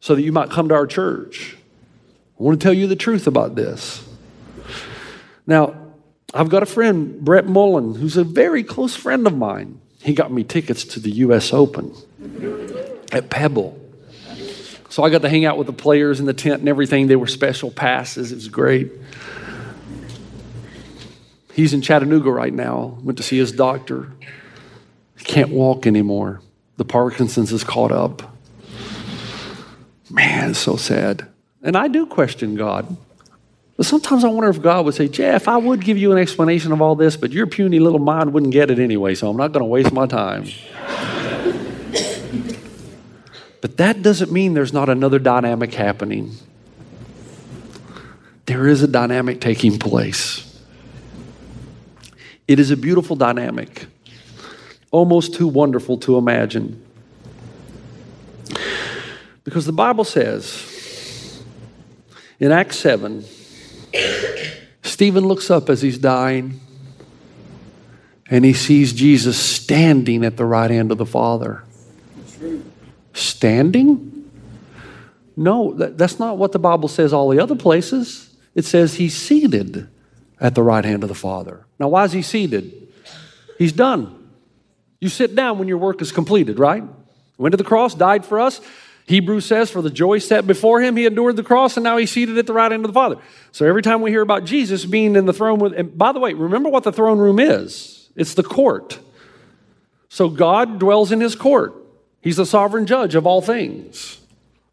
so 0.00 0.14
that 0.14 0.22
you 0.22 0.32
might 0.32 0.50
come 0.50 0.68
to 0.68 0.74
our 0.74 0.86
church. 0.86 1.56
I 2.38 2.42
want 2.42 2.60
to 2.60 2.64
tell 2.64 2.74
you 2.74 2.86
the 2.86 2.96
truth 2.96 3.26
about 3.26 3.54
this. 3.54 4.06
Now, 5.46 5.74
I've 6.34 6.48
got 6.48 6.62
a 6.62 6.66
friend, 6.66 7.20
Brett 7.20 7.46
Mullen, 7.46 7.94
who's 7.94 8.16
a 8.16 8.24
very 8.24 8.62
close 8.62 8.94
friend 8.94 9.26
of 9.26 9.36
mine. 9.36 9.80
He 10.02 10.12
got 10.12 10.32
me 10.32 10.44
tickets 10.44 10.84
to 10.84 11.00
the 11.00 11.10
U.S. 11.10 11.52
Open 11.52 11.94
at 13.12 13.30
Pebble. 13.30 13.80
So 14.90 15.02
I 15.02 15.10
got 15.10 15.22
to 15.22 15.28
hang 15.28 15.44
out 15.44 15.56
with 15.56 15.66
the 15.66 15.72
players 15.72 16.20
in 16.20 16.26
the 16.26 16.34
tent 16.34 16.60
and 16.60 16.68
everything. 16.68 17.06
They 17.06 17.16
were 17.16 17.26
special 17.26 17.70
passes. 17.70 18.32
It 18.32 18.34
was 18.36 18.48
great. 18.48 18.92
He's 21.54 21.72
in 21.72 21.82
Chattanooga 21.82 22.30
right 22.32 22.52
now. 22.52 22.98
Went 23.02 23.16
to 23.18 23.22
see 23.22 23.38
his 23.38 23.52
doctor. 23.52 24.10
He 25.16 25.24
can't 25.24 25.50
walk 25.50 25.86
anymore. 25.86 26.40
The 26.78 26.84
Parkinson's 26.84 27.52
is 27.52 27.62
caught 27.62 27.92
up. 27.92 28.36
Man, 30.10 30.54
so 30.54 30.74
sad. 30.74 31.28
And 31.62 31.76
I 31.76 31.86
do 31.86 32.06
question 32.06 32.56
God. 32.56 32.96
But 33.76 33.86
sometimes 33.86 34.24
I 34.24 34.28
wonder 34.28 34.50
if 34.50 34.60
God 34.60 34.84
would 34.84 34.94
say, 34.94 35.06
Jeff, 35.06 35.46
I 35.46 35.56
would 35.56 35.80
give 35.80 35.96
you 35.96 36.10
an 36.10 36.18
explanation 36.18 36.72
of 36.72 36.82
all 36.82 36.96
this, 36.96 37.16
but 37.16 37.30
your 37.30 37.46
puny 37.46 37.78
little 37.78 38.00
mind 38.00 38.32
wouldn't 38.32 38.52
get 38.52 38.70
it 38.72 38.80
anyway, 38.80 39.14
so 39.14 39.30
I'm 39.30 39.36
not 39.36 39.52
going 39.52 39.62
to 39.62 39.66
waste 39.66 39.92
my 39.92 40.06
time. 40.06 40.46
but 43.60 43.76
that 43.76 44.02
doesn't 44.02 44.32
mean 44.32 44.54
there's 44.54 44.72
not 44.72 44.88
another 44.88 45.20
dynamic 45.20 45.72
happening. 45.74 46.32
There 48.46 48.66
is 48.66 48.82
a 48.82 48.88
dynamic 48.88 49.40
taking 49.40 49.78
place. 49.78 50.53
It 52.46 52.58
is 52.58 52.70
a 52.70 52.76
beautiful 52.76 53.16
dynamic, 53.16 53.86
almost 54.90 55.34
too 55.34 55.48
wonderful 55.48 55.96
to 55.98 56.18
imagine. 56.18 56.84
Because 59.44 59.66
the 59.66 59.72
Bible 59.72 60.04
says 60.04 61.42
in 62.38 62.52
Acts 62.52 62.78
7, 62.78 63.24
Stephen 64.82 65.26
looks 65.26 65.50
up 65.50 65.70
as 65.70 65.82
he's 65.82 65.98
dying 65.98 66.60
and 68.30 68.44
he 68.44 68.52
sees 68.52 68.92
Jesus 68.92 69.38
standing 69.38 70.24
at 70.24 70.36
the 70.36 70.44
right 70.44 70.70
hand 70.70 70.90
of 70.90 70.98
the 70.98 71.06
Father. 71.06 71.62
Standing? 73.12 74.30
No, 75.36 75.72
that, 75.74 75.98
that's 75.98 76.18
not 76.18 76.38
what 76.38 76.52
the 76.52 76.58
Bible 76.58 76.88
says 76.88 77.12
all 77.12 77.28
the 77.28 77.38
other 77.38 77.56
places. 77.56 78.34
It 78.54 78.64
says 78.64 78.94
he's 78.94 79.16
seated 79.16 79.88
at 80.44 80.54
the 80.54 80.62
right 80.62 80.84
hand 80.84 81.02
of 81.02 81.08
the 81.08 81.14
Father. 81.14 81.64
Now, 81.78 81.88
why 81.88 82.04
is 82.04 82.12
he 82.12 82.20
seated? 82.20 82.92
He's 83.56 83.72
done. 83.72 84.28
You 85.00 85.08
sit 85.08 85.34
down 85.34 85.58
when 85.58 85.68
your 85.68 85.78
work 85.78 86.02
is 86.02 86.12
completed, 86.12 86.58
right? 86.58 86.84
Went 87.38 87.54
to 87.54 87.56
the 87.56 87.64
cross, 87.64 87.94
died 87.94 88.26
for 88.26 88.38
us. 88.38 88.60
Hebrews 89.06 89.46
says, 89.46 89.70
for 89.70 89.80
the 89.80 89.88
joy 89.88 90.18
set 90.18 90.46
before 90.46 90.82
him, 90.82 90.96
he 90.96 91.06
endured 91.06 91.36
the 91.36 91.42
cross, 91.42 91.78
and 91.78 91.84
now 91.84 91.96
he's 91.96 92.10
seated 92.10 92.36
at 92.36 92.46
the 92.46 92.52
right 92.52 92.70
hand 92.70 92.84
of 92.84 92.90
the 92.90 92.94
Father. 92.94 93.16
So 93.52 93.66
every 93.66 93.80
time 93.80 94.02
we 94.02 94.10
hear 94.10 94.20
about 94.20 94.44
Jesus 94.44 94.84
being 94.84 95.16
in 95.16 95.24
the 95.24 95.32
throne 95.32 95.60
with, 95.60 95.72
and 95.72 95.96
by 95.96 96.12
the 96.12 96.20
way, 96.20 96.34
remember 96.34 96.68
what 96.68 96.84
the 96.84 96.92
throne 96.92 97.18
room 97.18 97.38
is 97.38 98.10
it's 98.14 98.34
the 98.34 98.42
court. 98.42 98.98
So 100.10 100.28
God 100.28 100.78
dwells 100.78 101.10
in 101.10 101.22
his 101.22 101.34
court, 101.34 101.74
he's 102.20 102.36
the 102.36 102.46
sovereign 102.46 102.84
judge 102.84 103.14
of 103.14 103.26
all 103.26 103.40
things. 103.40 104.20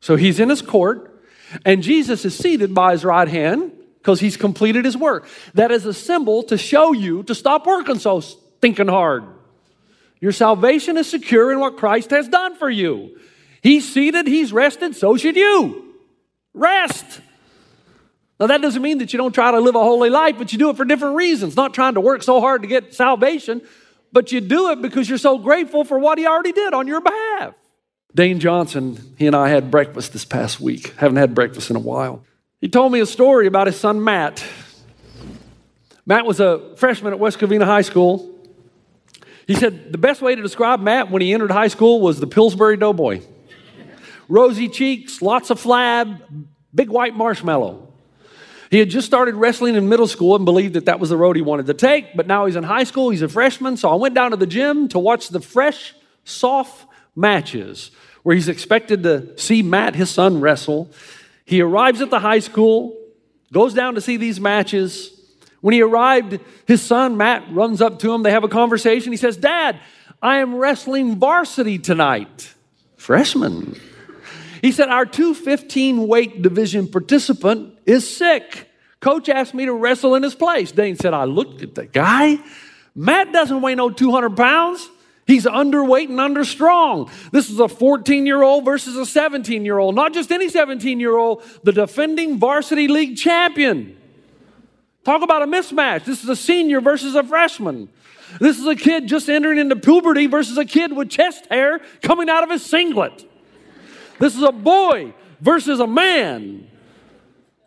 So 0.02 0.18
he's 0.18 0.38
in 0.38 0.50
his 0.50 0.62
court, 0.62 1.18
and 1.66 1.82
Jesus 1.82 2.26
is 2.26 2.38
seated 2.38 2.76
by 2.76 2.92
his 2.92 3.06
right 3.06 3.30
hand 3.30 3.72
because 4.02 4.20
he's 4.20 4.36
completed 4.36 4.84
his 4.84 4.98
work. 4.98 5.28
That 5.54 5.72
is 5.72 5.86
a 5.86 5.94
symbol 5.94 6.42
to 6.44 6.58
show 6.58 6.92
you 6.92 7.22
to 7.24 7.36
stop 7.36 7.68
working 7.68 8.00
so 8.00 8.20
stinking 8.20 8.88
hard. 8.88 9.24
Your 10.20 10.32
salvation 10.32 10.98
is 10.98 11.10
secure 11.10 11.52
in 11.52 11.60
what 11.60 11.78
Christ 11.78 12.10
has 12.10 12.28
done 12.28 12.56
for 12.56 12.70
you. 12.70 13.18
He's 13.62 13.92
seated, 13.92 14.28
he's 14.28 14.52
rested, 14.52 14.96
so 14.96 15.18
should 15.18 15.36
you. 15.36 15.96
Rest. 16.54 17.22
Now, 18.40 18.48
that 18.48 18.62
doesn't 18.62 18.82
mean 18.82 18.98
that 19.00 19.14
you 19.14 19.18
don't 19.18 19.34
try 19.34 19.52
to 19.52 19.60
live 19.60 19.76
a 19.76 19.84
holy 19.84 20.10
life, 20.10 20.36
but 20.40 20.52
you 20.52 20.58
do 20.58 20.72
it 20.72 20.78
for 20.78 20.84
different 20.84 21.16
reasons. 21.16 21.56
Not 21.56 21.76
trying 21.76 21.94
to 21.94 22.02
work 22.02 22.24
so 22.24 22.42
hard 22.42 22.64
to 22.64 22.68
get 22.68 22.96
salvation, 22.96 23.62
but 24.12 24.32
you 24.32 24.42
do 24.42 24.72
it 24.72 24.82
because 24.82 25.08
you're 25.08 25.20
so 25.20 25.38
grateful 25.38 25.84
for 25.84 26.00
what 26.00 26.18
he 26.18 26.26
already 26.26 26.52
did 26.52 26.74
on 26.74 26.88
your 26.88 27.02
behalf. 27.02 27.54
Dane 28.16 28.40
Johnson, 28.40 29.16
he 29.20 29.28
and 29.28 29.36
I 29.36 29.50
had 29.50 29.70
breakfast 29.70 30.14
this 30.14 30.26
past 30.26 30.60
week. 30.60 30.94
Haven't 30.98 31.18
had 31.18 31.36
breakfast 31.36 31.70
in 31.70 31.76
a 31.76 31.80
while. 31.80 32.24
He 32.62 32.70
told 32.70 32.92
me 32.92 33.00
a 33.00 33.08
story 33.08 33.48
about 33.48 33.66
his 33.66 33.80
son 33.80 34.04
Matt. 34.04 34.46
Matt 36.06 36.28
was 36.28 36.40
a 36.40 36.76
freshman 36.76 37.12
at 37.12 37.18
West 37.18 37.40
Covina 37.40 37.66
High 37.66 37.82
School. 37.82 38.40
He 39.48 39.56
said 39.56 39.92
the 39.92 39.98
best 39.98 40.22
way 40.22 40.36
to 40.36 40.42
describe 40.44 40.80
Matt 40.80 41.10
when 41.10 41.24
he 41.24 41.34
entered 41.34 41.50
high 41.50 41.70
school 41.70 42.00
was 42.02 42.20
the 42.20 42.28
Pillsbury 42.28 42.78
Doughboy. 42.78 43.22
Rosy 44.30 44.70
cheeks, 44.70 45.24
lots 45.24 45.50
of 45.50 45.60
flab, 45.60 46.22
big 46.74 46.90
white 46.90 47.16
marshmallow. 47.16 47.92
He 48.70 48.78
had 48.78 48.92
just 48.92 49.08
started 49.08 49.34
wrestling 49.34 49.76
in 49.76 49.90
middle 49.90 50.08
school 50.08 50.36
and 50.36 50.46
believed 50.46 50.76
that 50.76 50.86
that 50.86 51.00
was 51.00 51.10
the 51.10 51.18
road 51.18 51.36
he 51.36 51.42
wanted 51.42 51.66
to 51.66 51.74
take, 51.74 52.16
but 52.16 52.28
now 52.28 52.46
he's 52.46 52.56
in 52.56 52.64
high 52.64 52.84
school, 52.84 53.10
he's 53.10 53.24
a 53.24 53.28
freshman. 53.28 53.76
So 53.76 53.90
I 53.90 53.96
went 53.96 54.14
down 54.14 54.32
to 54.32 54.38
the 54.38 54.46
gym 54.46 54.88
to 54.90 55.00
watch 55.00 55.30
the 55.30 55.42
fresh, 55.42 55.96
soft 56.26 56.86
matches 57.16 57.90
where 58.22 58.36
he's 58.36 58.48
expected 58.48 59.02
to 59.02 59.36
see 59.38 59.64
Matt, 59.64 59.96
his 59.96 60.12
son, 60.12 60.40
wrestle. 60.40 60.92
He 61.46 61.62
arrives 61.62 62.02
at 62.02 62.10
the 62.10 62.20
high 62.20 62.40
school, 62.40 62.98
goes 63.52 63.74
down 63.74 63.96
to 63.96 64.02
see 64.02 64.18
these 64.18 64.40
matches. 64.40 65.12
When 65.62 65.74
he 65.74 65.82
arrived, 65.82 66.40
his 66.66 66.82
son, 66.82 67.18
Matt, 67.18 67.54
runs 67.54 67.82
up 67.82 68.00
to 68.00 68.14
him. 68.14 68.24
They 68.24 68.32
have 68.32 68.44
a 68.44 68.50
conversation. 68.50 69.12
He 69.12 69.18
says, 69.18 69.38
Dad, 69.38 69.80
I 70.22 70.38
am 70.38 70.56
wrestling 70.56 71.18
varsity 71.18 71.78
tonight. 71.78 72.54
Freshman. 72.98 73.80
He 74.62 74.72
said, 74.72 74.90
Our 74.90 75.06
215 75.06 76.08
weight 76.08 76.42
division 76.42 76.88
participant 76.88 77.78
is 77.86 78.16
sick. 78.16 78.70
Coach 79.00 79.30
asked 79.30 79.56
me 79.56 79.66
to 79.66 79.74
wrestle 79.74 80.16
in 80.16 80.22
his 80.22 80.36
place. 80.36 80.72
Dane 80.72 80.96
said, 80.96 81.14
I 81.14 81.24
looked 81.24 81.64
at 81.64 81.74
the 81.74 81.88
guy. 81.88 82.38
Matt 82.94 83.34
doesn't 83.34 83.62
weigh 83.62 83.74
no 83.74 83.90
200 83.90 84.38
pounds. 84.38 84.88
He's 85.32 85.46
underweight 85.46 86.10
and 86.10 86.20
understrong. 86.20 87.10
This 87.32 87.50
is 87.50 87.58
a 87.58 87.70
14 87.70 88.26
year 88.26 88.42
old 88.42 88.66
versus 88.66 88.98
a 88.98 89.06
17 89.06 89.64
year 89.64 89.78
old. 89.78 89.96
Not 89.96 90.14
just 90.14 90.30
any 90.30 90.50
17 90.50 91.00
year 91.00 91.16
old, 91.16 91.42
the 91.64 91.72
defending 91.72 92.38
varsity 92.38 92.90
league 92.90 93.16
champion. 93.16 93.96
Talk 95.06 95.22
about 95.22 95.42
a 95.42 95.46
mismatch. 95.46 96.04
This 96.04 96.22
is 96.22 96.28
a 96.28 96.36
senior 96.36 96.82
versus 96.82 97.16
a 97.16 97.24
freshman. 97.24 97.88
This 98.42 98.60
is 98.60 98.68
a 98.68 98.76
kid 98.76 99.08
just 99.08 99.30
entering 99.30 99.58
into 99.58 99.78
puberty 99.78 100.28
versus 100.28 100.58
a 100.58 100.66
kid 100.66 100.92
with 100.92 101.10
chest 101.10 101.46
hair 101.50 101.80
coming 102.02 102.28
out 102.28 102.44
of 102.44 102.50
his 102.50 102.66
singlet. 102.66 103.26
This 104.20 104.36
is 104.36 104.44
a 104.44 104.52
boy 104.52 105.14
versus 105.40 105.80
a 105.80 105.88
man. 105.88 106.68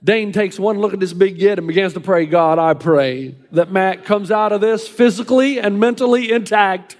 Dane 0.04 0.32
takes 0.32 0.58
one 0.58 0.80
look 0.80 0.92
at 0.92 1.00
this 1.00 1.14
big 1.14 1.38
kid 1.38 1.56
and 1.56 1.66
begins 1.66 1.94
to 1.94 2.00
pray, 2.00 2.26
God, 2.26 2.58
I 2.58 2.74
pray 2.74 3.36
that 3.52 3.72
Matt 3.72 4.04
comes 4.04 4.30
out 4.30 4.52
of 4.52 4.60
this 4.60 4.86
physically 4.86 5.58
and 5.58 5.80
mentally 5.80 6.30
intact. 6.30 6.98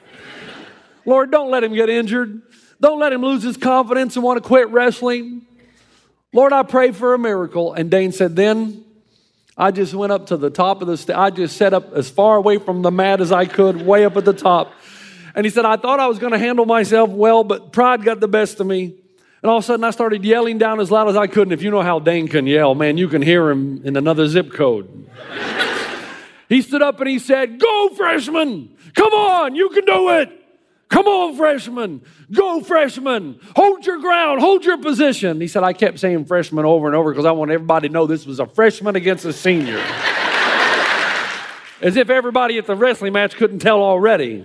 Lord, 1.06 1.30
don't 1.30 1.50
let 1.50 1.64
him 1.64 1.75
get 1.75 1.88
injured. 1.88 2.42
Don't 2.80 2.99
let 2.99 3.12
him 3.12 3.23
lose 3.23 3.42
his 3.42 3.56
confidence 3.56 4.16
and 4.16 4.25
want 4.25 4.42
to 4.42 4.46
quit 4.46 4.68
wrestling. 4.70 5.46
Lord, 6.32 6.52
I 6.52 6.62
pray 6.62 6.90
for 6.92 7.14
a 7.14 7.18
miracle. 7.18 7.73
And 7.73 7.90
Dane 7.90 8.12
said, 8.12 8.37
Then 8.37 8.84
I 9.56 9.70
just 9.70 9.94
went 9.94 10.12
up 10.12 10.26
to 10.26 10.37
the 10.37 10.50
top 10.50 10.82
of 10.82 10.88
the 10.88 10.96
st- 10.96 11.16
I 11.16 11.30
just 11.30 11.56
set 11.56 11.73
up 11.73 11.92
as 11.92 12.11
far 12.11 12.37
away 12.37 12.58
from 12.58 12.82
the 12.82 12.90
mat 12.90 13.20
as 13.20 13.30
I 13.30 13.46
could, 13.46 13.87
way 13.87 14.04
up 14.04 14.16
at 14.16 14.25
the 14.25 14.32
top. 14.32 14.73
And 15.34 15.46
he 15.46 15.50
said, 15.50 15.64
I 15.64 15.76
thought 15.76 16.00
I 16.00 16.06
was 16.06 16.18
going 16.18 16.32
to 16.32 16.38
handle 16.38 16.66
myself 16.66 17.11
well, 17.11 17.44
but 17.44 17.73
pride 17.73 18.02
got 18.02 18.20
the 18.20 18.28
best 18.28 18.61
of 18.61 18.66
me. 18.66 18.94
And 19.42 19.50
all 19.50 19.58
of 19.58 19.64
a 19.64 19.66
sudden, 19.66 19.84
I 19.84 19.90
started 19.90 20.25
yelling 20.25 20.58
down 20.58 20.80
as 20.80 20.90
loud 20.90 21.08
as 21.08 21.16
I 21.16 21.26
could. 21.26 21.42
And 21.42 21.52
if 21.52 21.62
you 21.62 21.70
know 21.70 21.82
how 21.82 21.99
Dane 21.99 22.28
can 22.28 22.46
yell, 22.46 22.75
man, 22.75 22.96
you 22.96 23.08
can 23.08 23.20
hear 23.23 23.50
him 23.50 23.82
in 23.84 23.96
another 23.96 24.26
zip 24.26 24.52
code. 24.52 25.08
he 26.49 26.62
stood 26.62 26.82
up 26.82 26.99
and 27.00 27.08
he 27.08 27.18
said, 27.18 27.61
Go, 27.61 27.90
freshman! 27.96 28.76
Come 28.94 29.12
on, 29.12 29.54
you 29.54 29.68
can 29.70 29.84
do 29.84 30.11
it! 30.11 30.44
Come 30.88 31.07
on, 31.07 31.37
freshman! 31.37 32.03
Go, 32.31 32.61
freshman! 32.61 33.41
Hold 33.57 33.87
your 33.87 34.00
ground, 34.00 34.41
hold 34.41 34.64
your 34.64 34.79
position. 34.79 35.41
He 35.41 35.49
said, 35.49 35.64
I 35.64 35.73
kept 35.73 35.99
saying 35.99 36.26
freshman 36.26 36.64
over 36.64 36.87
and 36.87 36.95
over 36.95 37.11
because 37.11 37.25
I 37.25 37.33
want 37.33 37.50
everybody 37.50 37.88
to 37.88 37.93
know 37.93 38.07
this 38.07 38.26
was 38.26 38.38
a 38.38 38.47
freshman 38.47 38.95
against 38.95 39.25
a 39.25 39.33
senior. 39.33 39.79
As 41.81 41.97
if 41.97 42.11
everybody 42.11 42.59
at 42.59 42.67
the 42.67 42.76
wrestling 42.76 43.12
match 43.12 43.35
couldn't 43.35 43.59
tell 43.59 43.83
already. 43.83 44.45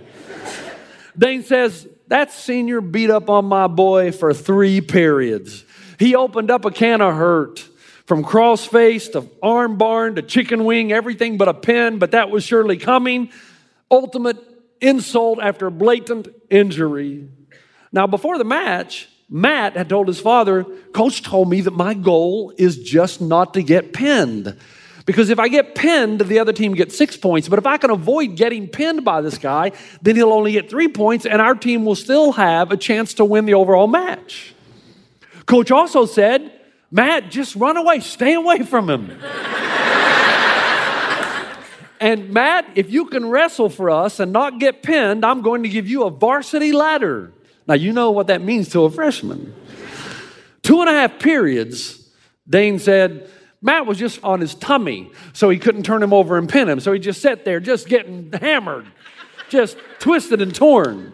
Dane 1.17 1.43
says, 1.43 1.87
That 2.07 2.31
senior 2.31 2.81
beat 2.81 3.09
up 3.09 3.29
on 3.29 3.45
my 3.45 3.67
boy 3.67 4.11
for 4.11 4.33
three 4.33 4.81
periods. 4.81 5.63
He 5.99 6.15
opened 6.15 6.49
up 6.49 6.65
a 6.65 6.71
can 6.71 7.01
of 7.01 7.15
hurt 7.15 7.67
from 8.05 8.23
crossface 8.23 9.11
to 9.11 9.29
arm 9.43 9.77
bar 9.77 10.09
to 10.09 10.21
chicken 10.21 10.65
wing, 10.65 10.91
everything 10.91 11.37
but 11.37 11.47
a 11.47 11.53
pin, 11.53 11.99
but 11.99 12.11
that 12.11 12.31
was 12.31 12.43
surely 12.43 12.77
coming. 12.77 13.29
Ultimate 13.91 14.48
insult 14.81 15.39
after 15.41 15.69
blatant 15.69 16.27
injury. 16.49 17.27
Now, 17.91 18.07
before 18.07 18.37
the 18.37 18.43
match, 18.43 19.09
Matt 19.29 19.75
had 19.77 19.89
told 19.89 20.07
his 20.07 20.19
father, 20.19 20.63
Coach 20.93 21.21
told 21.21 21.49
me 21.49 21.61
that 21.61 21.71
my 21.71 21.93
goal 21.93 22.53
is 22.57 22.77
just 22.77 23.21
not 23.21 23.53
to 23.53 23.63
get 23.63 23.93
pinned. 23.93 24.57
Because 25.05 25.29
if 25.29 25.39
I 25.39 25.47
get 25.47 25.73
pinned, 25.73 26.21
the 26.21 26.39
other 26.39 26.53
team 26.53 26.73
gets 26.73 26.95
six 26.97 27.17
points. 27.17 27.47
But 27.47 27.57
if 27.57 27.65
I 27.65 27.77
can 27.77 27.89
avoid 27.89 28.35
getting 28.35 28.67
pinned 28.67 29.03
by 29.03 29.21
this 29.21 29.37
guy, 29.37 29.71
then 30.01 30.15
he'll 30.15 30.33
only 30.33 30.51
get 30.51 30.69
three 30.69 30.87
points, 30.87 31.25
and 31.25 31.41
our 31.41 31.55
team 31.55 31.83
will 31.83 31.95
still 31.95 32.33
have 32.33 32.71
a 32.71 32.77
chance 32.77 33.15
to 33.15 33.25
win 33.25 33.45
the 33.45 33.55
overall 33.55 33.87
match. 33.87 34.53
Coach 35.45 35.71
also 35.71 36.05
said, 36.05 36.51
Matt, 36.91 37.31
just 37.31 37.55
run 37.55 37.77
away, 37.77 38.01
stay 38.01 38.33
away 38.33 38.63
from 38.63 38.89
him. 38.89 39.19
And 41.99 42.29
Matt, 42.29 42.65
if 42.75 42.89
you 42.89 43.05
can 43.05 43.29
wrestle 43.29 43.69
for 43.69 43.89
us 43.89 44.19
and 44.19 44.31
not 44.31 44.59
get 44.59 44.83
pinned, 44.83 45.25
I'm 45.25 45.41
going 45.41 45.63
to 45.63 45.69
give 45.69 45.87
you 45.87 46.03
a 46.03 46.09
varsity 46.09 46.71
letter. 46.71 47.33
Now, 47.67 47.73
you 47.73 47.91
know 47.91 48.11
what 48.11 48.27
that 48.27 48.41
means 48.41 48.69
to 48.69 48.85
a 48.85 48.89
freshman. 48.89 49.53
Two 50.63 50.79
and 50.81 50.89
a 50.89 50.93
half 50.93 51.19
periods, 51.19 52.09
Dane 52.49 52.79
said, 52.79 53.29
Matt 53.61 53.85
was 53.85 53.97
just 53.97 54.23
on 54.23 54.39
his 54.39 54.55
tummy, 54.55 55.11
so 55.33 55.49
he 55.49 55.57
couldn't 55.57 55.83
turn 55.83 56.01
him 56.01 56.13
over 56.13 56.37
and 56.37 56.47
pin 56.47 56.69
him. 56.69 56.79
So 56.79 56.93
he 56.93 56.99
just 56.99 57.21
sat 57.21 57.43
there, 57.43 57.59
just 57.59 57.89
getting 57.89 58.31
hammered, 58.31 58.85
just 59.49 59.77
twisted 59.99 60.41
and 60.41 60.55
torn. 60.55 61.11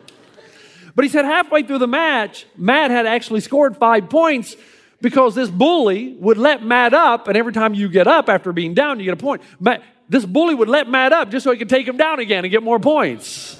But 0.94 1.04
he 1.04 1.10
said 1.10 1.26
halfway 1.26 1.64
through 1.64 1.80
the 1.80 1.88
match, 1.88 2.46
Matt 2.56 2.92
had 2.92 3.08
actually 3.08 3.42
scored 3.42 3.76
five 3.78 4.10
points 4.10 4.56
because 5.02 5.36
this 5.36 5.50
bully 5.50 6.14
would 6.20 6.38
let 6.38 6.64
Matt 6.64 6.94
up, 6.94 7.28
and 7.28 7.36
every 7.36 7.54
time 7.54 7.74
you 7.74 7.90
get 7.90 8.08
up 8.08 8.30
after 8.30 8.54
being 8.54 8.74
down, 8.74 9.00
you 9.00 9.06
get 9.06 9.14
a 9.14 9.18
point. 9.18 9.42
Matt, 9.60 9.82
this 10.10 10.26
bully 10.26 10.56
would 10.56 10.70
let 10.70 10.88
Matt 10.88 11.14
up 11.14 11.32
just 11.32 11.44
so 11.44 11.52
he 11.52 11.58
could 11.58 11.70
take 11.70 11.88
him 11.88 11.98
down 11.98 12.20
again 12.20 12.46
and 12.46 12.52
get 12.52 12.64
more 12.64 12.80
points. 12.80 13.60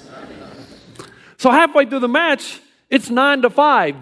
So 1.38 1.50
halfway 1.50 1.86
through 1.86 2.00
the 2.00 2.08
match, 2.08 2.60
it's 2.88 3.10
nine 3.10 3.42
to 3.42 3.50
five. 3.50 3.96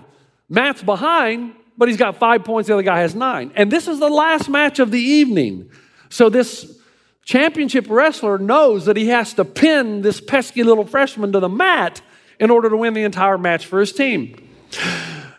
Matt's 0.48 0.82
behind, 0.82 1.54
but 1.76 1.88
he's 1.88 1.96
got 1.96 2.18
five 2.18 2.44
points. 2.44 2.68
The 2.68 2.74
other 2.74 2.82
guy 2.82 3.00
has 3.00 3.14
nine. 3.14 3.50
And 3.56 3.70
this 3.70 3.88
is 3.88 3.98
the 3.98 4.08
last 4.08 4.48
match 4.48 4.78
of 4.78 4.90
the 4.90 5.00
evening. 5.00 5.70
So 6.10 6.28
this 6.28 6.78
championship 7.24 7.86
wrestler 7.88 8.38
knows 8.38 8.84
that 8.84 8.96
he 8.96 9.08
has 9.08 9.34
to 9.34 9.44
pin 9.44 10.02
this 10.02 10.20
pesky 10.20 10.62
little 10.62 10.86
freshman 10.86 11.32
to 11.32 11.40
the 11.40 11.48
mat 11.48 12.02
in 12.38 12.50
order 12.50 12.68
to 12.68 12.76
win 12.76 12.94
the 12.94 13.02
entire 13.02 13.38
match 13.38 13.66
for 13.66 13.80
his 13.80 13.92
team. 13.92 14.36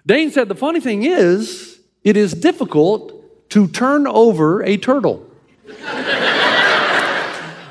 Dane 0.06 0.32
said 0.32 0.50
the 0.50 0.56
funny 0.56 0.80
thing 0.80 1.04
is, 1.04 1.80
it 2.04 2.18
is 2.18 2.34
difficult 2.34 3.50
to 3.50 3.68
turn 3.68 4.08
over 4.08 4.64
a 4.64 4.78
turtle. 4.78 5.30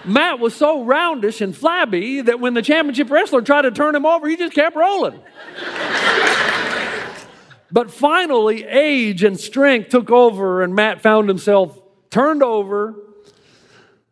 Matt 0.07 0.39
was 0.39 0.55
so 0.55 0.85
roundish 0.85 1.41
and 1.41 1.57
flabby 1.57 2.21
that 2.23 2.41
when 2.41 2.55
the 2.55 2.63
championship 2.63 3.11
wrestler 3.11 3.43
tried 3.43 3.63
to 3.63 3.71
turn 3.71 3.95
him 3.95 4.05
over, 4.05 4.29
he 4.29 4.37
just 4.37 4.55
kept 4.55 4.77
rolling. 4.77 5.21
but 7.73 7.91
finally, 7.91 8.65
age 8.65 9.23
and 9.25 9.39
strength 9.39 9.89
took 9.91 10.11
over, 10.11 10.63
and 10.63 10.75
Matt 10.75 11.01
found 11.01 11.29
himself 11.29 11.81
turned 12.11 12.43
over, 12.43 12.95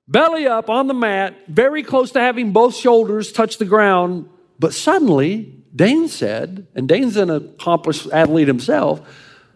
belly 0.09 0.47
up 0.47 0.71
on 0.71 0.87
the 0.87 0.95
mat, 0.95 1.35
very 1.49 1.83
close 1.83 2.11
to 2.13 2.21
having 2.21 2.53
both 2.53 2.75
shoulders 2.75 3.33
touch 3.33 3.59
the 3.59 3.65
ground. 3.65 4.29
But 4.59 4.75
suddenly, 4.75 5.63
Dane 5.75 6.09
said, 6.09 6.67
and 6.75 6.89
Dane's 6.89 7.17
an 7.17 7.31
accomplished 7.31 8.09
athlete 8.13 8.49
himself, 8.49 9.01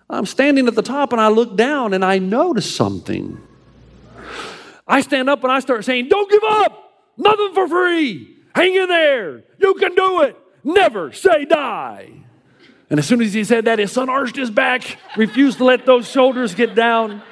I'm 0.09 0.27
standing 0.27 0.69
at 0.69 0.75
the 0.75 0.83
top 0.83 1.13
and 1.13 1.21
I 1.21 1.29
look 1.29 1.57
down 1.57 1.93
and 1.93 2.05
I 2.05 2.19
notice 2.19 2.73
something. 2.73 3.41
I 4.87 5.01
stand 5.01 5.29
up 5.29 5.43
and 5.43 5.53
I 5.53 5.61
start 5.61 5.85
saying, 5.85 6.09
Don't 6.09 6.31
give 6.31 6.43
up! 6.45 6.83
Nothing 7.17 7.55
for 7.55 7.69
free! 7.69 8.37
Hang 8.55 8.75
in 8.75 8.89
there! 8.89 9.45
You 9.59 9.75
can 9.75 9.95
do 9.95 10.23
it! 10.23 10.37
Never 10.63 11.13
say 11.13 11.45
die! 11.45 12.13
And 12.89 13.01
as 13.01 13.07
soon 13.07 13.21
as 13.21 13.33
he 13.33 13.43
said 13.43 13.65
that, 13.65 13.79
his 13.79 13.91
son 13.91 14.09
arched 14.09 14.37
his 14.37 14.51
back, 14.51 14.99
refused 15.17 15.59
to 15.59 15.65
let 15.65 15.87
those 15.87 16.09
shoulders 16.09 16.55
get 16.55 16.75
down. 16.75 17.23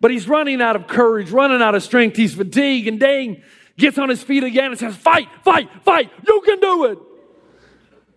But 0.00 0.10
he's 0.10 0.28
running 0.28 0.60
out 0.60 0.76
of 0.76 0.86
courage, 0.86 1.30
running 1.30 1.62
out 1.62 1.74
of 1.74 1.82
strength. 1.82 2.16
He's 2.16 2.34
fatigued, 2.34 2.88
and 2.88 3.00
Dane 3.00 3.42
gets 3.78 3.96
on 3.96 4.08
his 4.08 4.22
feet 4.22 4.44
again 4.44 4.66
and 4.70 4.78
says, 4.78 4.96
Fight, 4.96 5.28
fight, 5.44 5.68
fight! 5.84 6.10
You 6.26 6.42
can 6.44 6.60
do 6.60 6.84
it! 6.86 6.98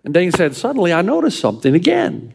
And 0.03 0.13
Dane 0.13 0.31
said, 0.31 0.55
Suddenly 0.55 0.91
I 0.91 1.01
noticed 1.01 1.39
something 1.39 1.73
again 1.73 2.33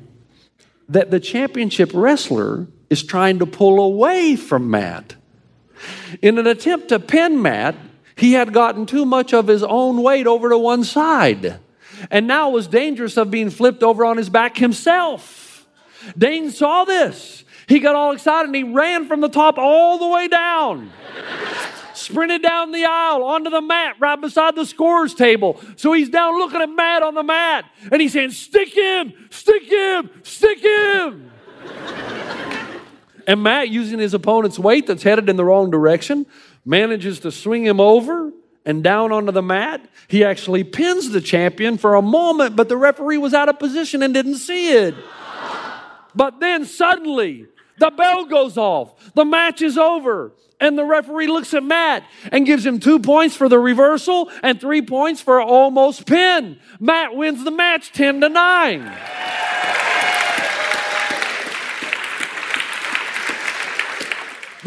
that 0.89 1.11
the 1.11 1.21
championship 1.21 1.91
wrestler 1.93 2.67
is 2.91 3.03
trying 3.03 3.39
to 3.39 3.47
pull 3.47 3.81
away 3.81 4.37
from 4.37 4.71
Matt. 4.71 5.17
In 6.23 6.39
an 6.39 6.47
attempt 6.47 6.89
to 6.89 6.99
pin 6.99 7.41
Matt, 7.43 7.77
he 8.17 8.33
had 8.33 8.53
gotten 8.53 8.87
too 8.87 9.05
much 9.05 9.33
of 9.33 9.47
his 9.47 9.63
own 9.63 10.03
weight 10.03 10.27
over 10.27 10.49
to 10.49 10.59
one 10.59 10.85
side 10.85 11.61
and 12.11 12.27
now 12.27 12.51
was 12.51 12.67
dangerous 12.67 13.17
of 13.17 13.31
being 13.31 13.51
flipped 13.51 13.83
over 13.83 14.05
on 14.05 14.17
his 14.17 14.29
back 14.29 14.57
himself. 14.57 15.67
Dane 16.17 16.51
saw 16.51 16.85
this. 16.85 17.45
He 17.67 17.81
got 17.81 17.95
all 17.95 18.13
excited 18.13 18.47
and 18.47 18.57
he 18.57 18.65
ran 18.65 19.07
from 19.07 19.21
the 19.21 19.29
top 19.29 19.59
all 19.59 19.99
the 19.99 20.09
way 20.09 20.29
down. 20.29 20.91
Sprinted 21.93 22.43
down 22.43 22.71
the 22.73 22.85
aisle 22.85 23.25
onto 23.25 23.51
the 23.51 23.61
mat 23.61 23.97
right 23.99 24.21
beside 24.21 24.55
the 24.55 24.65
scores 24.65 25.15
table. 25.15 25.61
So 25.77 25.93
he's 25.93 26.09
down 26.09 26.39
looking 26.39 26.61
at 26.61 26.71
Matt 26.71 27.03
on 27.03 27.15
the 27.15 27.25
mat 27.25 27.67
and 27.91 28.01
he's 28.01 28.13
saying, 28.13 28.31
Stick 28.31 28.75
him, 28.75 29.13
stick 29.31 29.65
him, 29.65 30.11
stick 30.23 30.61
him. 30.61 31.31
And 33.29 33.43
Matt, 33.43 33.69
using 33.69 33.99
his 33.99 34.15
opponent's 34.15 34.59
weight 34.59 34.87
that's 34.87 35.03
headed 35.03 35.29
in 35.29 35.37
the 35.37 35.45
wrong 35.45 35.71
direction, 35.71 36.25
manages 36.65 37.21
to 37.21 37.31
swing 37.31 37.63
him 37.63 37.79
over 37.79 38.33
and 38.65 38.83
down 38.83 39.13
onto 39.13 39.33
the 39.33 39.43
mat. 39.43 39.87
He 40.09 40.25
actually 40.25 40.65
pins 40.65 41.11
the 41.11 41.21
champion 41.21 41.77
for 41.77 41.95
a 41.95 42.01
moment, 42.01 42.57
but 42.57 42.71
the 42.71 42.77
referee 42.79 43.19
was 43.19 43.35
out 43.35 43.51
of 43.51 43.59
position 43.59 44.03
and 44.03 44.15
didn't 44.15 44.37
see 44.37 44.73
it. 44.73 44.95
But 46.15 46.41
then 46.41 46.65
suddenly, 46.65 47.47
the 47.79 47.91
bell 47.91 48.25
goes 48.25 48.57
off, 48.57 49.13
the 49.13 49.27
match 49.27 49.61
is 49.61 49.77
over. 49.77 50.33
And 50.61 50.77
the 50.77 50.85
referee 50.85 51.29
looks 51.29 51.55
at 51.55 51.63
Matt 51.63 52.03
and 52.33 52.45
gives 52.45 52.67
him 52.67 52.81
two 52.81 52.99
points 52.99 53.37
for 53.37 53.49
the 53.49 53.61
reversal 53.61 54.29
and 54.43 54.61
three 54.61 54.83
points 54.83 55.21
for 55.21 55.41
almost 55.41 56.05
pin. 56.05 56.59
Matt 56.81 57.15
wins 57.15 57.45
the 57.45 57.53
match 57.53 57.93
10 57.93 58.23
to 58.23 58.29
9. 58.29 58.93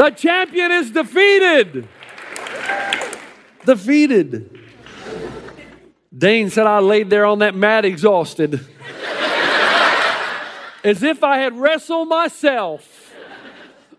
The 0.01 0.09
champion 0.09 0.71
is 0.71 0.89
defeated. 0.89 1.87
Defeated. 3.67 4.59
Dane 6.17 6.49
said, 6.49 6.65
I 6.65 6.79
laid 6.79 7.11
there 7.11 7.23
on 7.23 7.37
that 7.37 7.53
mat 7.53 7.85
exhausted. 7.85 8.65
As 10.83 11.03
if 11.03 11.23
I 11.23 11.37
had 11.37 11.55
wrestled 11.55 12.07
myself. 12.07 13.13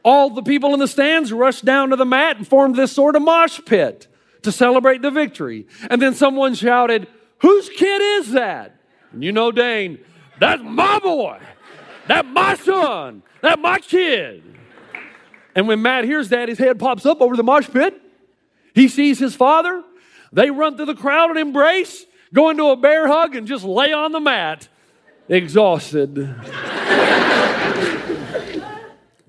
All 0.02 0.30
the 0.30 0.42
people 0.42 0.74
in 0.74 0.80
the 0.80 0.88
stands 0.88 1.32
rushed 1.32 1.64
down 1.64 1.90
to 1.90 1.96
the 1.96 2.04
mat 2.04 2.36
and 2.36 2.48
formed 2.48 2.74
this 2.74 2.90
sort 2.90 3.14
of 3.14 3.22
mosh 3.22 3.60
pit 3.64 4.08
to 4.42 4.50
celebrate 4.50 5.02
the 5.02 5.12
victory. 5.12 5.68
And 5.88 6.02
then 6.02 6.16
someone 6.16 6.54
shouted, 6.54 7.06
Whose 7.42 7.68
kid 7.68 8.02
is 8.18 8.32
that? 8.32 8.74
And 9.12 9.22
you 9.22 9.30
know, 9.30 9.52
Dane, 9.52 10.00
that's 10.40 10.64
my 10.64 10.98
boy. 10.98 11.38
That's 12.08 12.26
my 12.26 12.56
son. 12.56 13.22
That's 13.40 13.62
my 13.62 13.78
kid. 13.78 14.52
And 15.54 15.68
when 15.68 15.82
Matt 15.82 16.04
hears 16.04 16.30
that, 16.30 16.48
his 16.48 16.58
head 16.58 16.78
pops 16.78 17.04
up 17.04 17.20
over 17.20 17.36
the 17.36 17.42
mosh 17.42 17.68
pit. 17.68 18.00
He 18.74 18.88
sees 18.88 19.18
his 19.18 19.34
father. 19.34 19.82
They 20.32 20.50
run 20.50 20.76
through 20.76 20.86
the 20.86 20.94
crowd 20.94 21.30
and 21.30 21.38
embrace, 21.38 22.06
go 22.32 22.48
into 22.50 22.70
a 22.70 22.76
bear 22.76 23.06
hug, 23.06 23.36
and 23.36 23.46
just 23.46 23.64
lay 23.64 23.92
on 23.92 24.12
the 24.12 24.20
mat, 24.20 24.68
exhausted. 25.28 26.14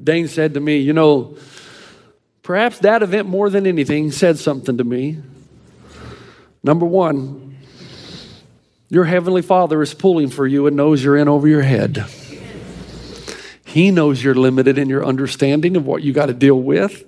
Dane 0.01 0.27
said 0.27 0.53
to 0.53 0.59
me, 0.59 0.77
You 0.77 0.93
know, 0.93 1.38
perhaps 2.41 2.79
that 2.79 3.03
event 3.03 3.27
more 3.27 3.49
than 3.49 3.67
anything 3.67 4.12
said 4.12 4.39
something 4.39 4.77
to 4.77 4.83
me. 4.83 5.19
Number 6.63 6.86
one, 6.86 7.57
your 8.89 9.03
Heavenly 9.03 9.41
Father 9.41 9.81
is 9.81 9.93
pulling 9.93 10.29
for 10.29 10.47
you 10.47 10.67
and 10.67 10.77
knows 10.77 11.03
you're 11.03 11.17
in 11.17 11.27
over 11.27 11.47
your 11.47 11.63
head. 11.63 12.05
He 13.73 13.89
knows 13.89 14.23
you're 14.23 14.36
limited 14.36 14.77
in 14.77 14.88
your 14.88 15.03
understanding 15.03 15.75
of 15.75 15.83
what 15.83 16.03
you 16.03 16.13
got 16.13 16.27
to 16.27 16.33
deal 16.33 16.62
with. 16.62 17.05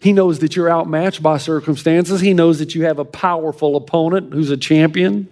He 0.00 0.12
knows 0.12 0.40
that 0.40 0.54
you're 0.54 0.70
outmatched 0.70 1.22
by 1.22 1.38
circumstances. 1.38 2.20
He 2.20 2.34
knows 2.34 2.58
that 2.58 2.74
you 2.74 2.84
have 2.84 2.98
a 2.98 3.06
powerful 3.06 3.74
opponent 3.74 4.34
who's 4.34 4.50
a 4.50 4.58
champion, 4.58 5.30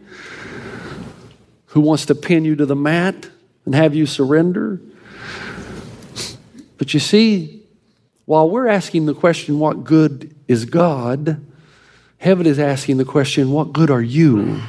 who 1.66 1.82
wants 1.82 2.06
to 2.06 2.14
pin 2.14 2.46
you 2.46 2.56
to 2.56 2.64
the 2.64 2.74
mat 2.74 3.28
and 3.66 3.74
have 3.74 3.94
you 3.94 4.06
surrender. 4.06 4.80
But 6.78 6.94
you 6.94 7.00
see, 7.00 7.64
while 8.24 8.48
we're 8.48 8.66
asking 8.66 9.04
the 9.04 9.14
question, 9.14 9.58
what 9.58 9.84
good 9.84 10.34
is 10.48 10.64
God? 10.64 11.44
Heaven 12.16 12.46
is 12.46 12.58
asking 12.58 12.96
the 12.96 13.04
question, 13.04 13.50
what 13.50 13.74
good 13.74 13.90
are 13.90 14.00
you? 14.00 14.62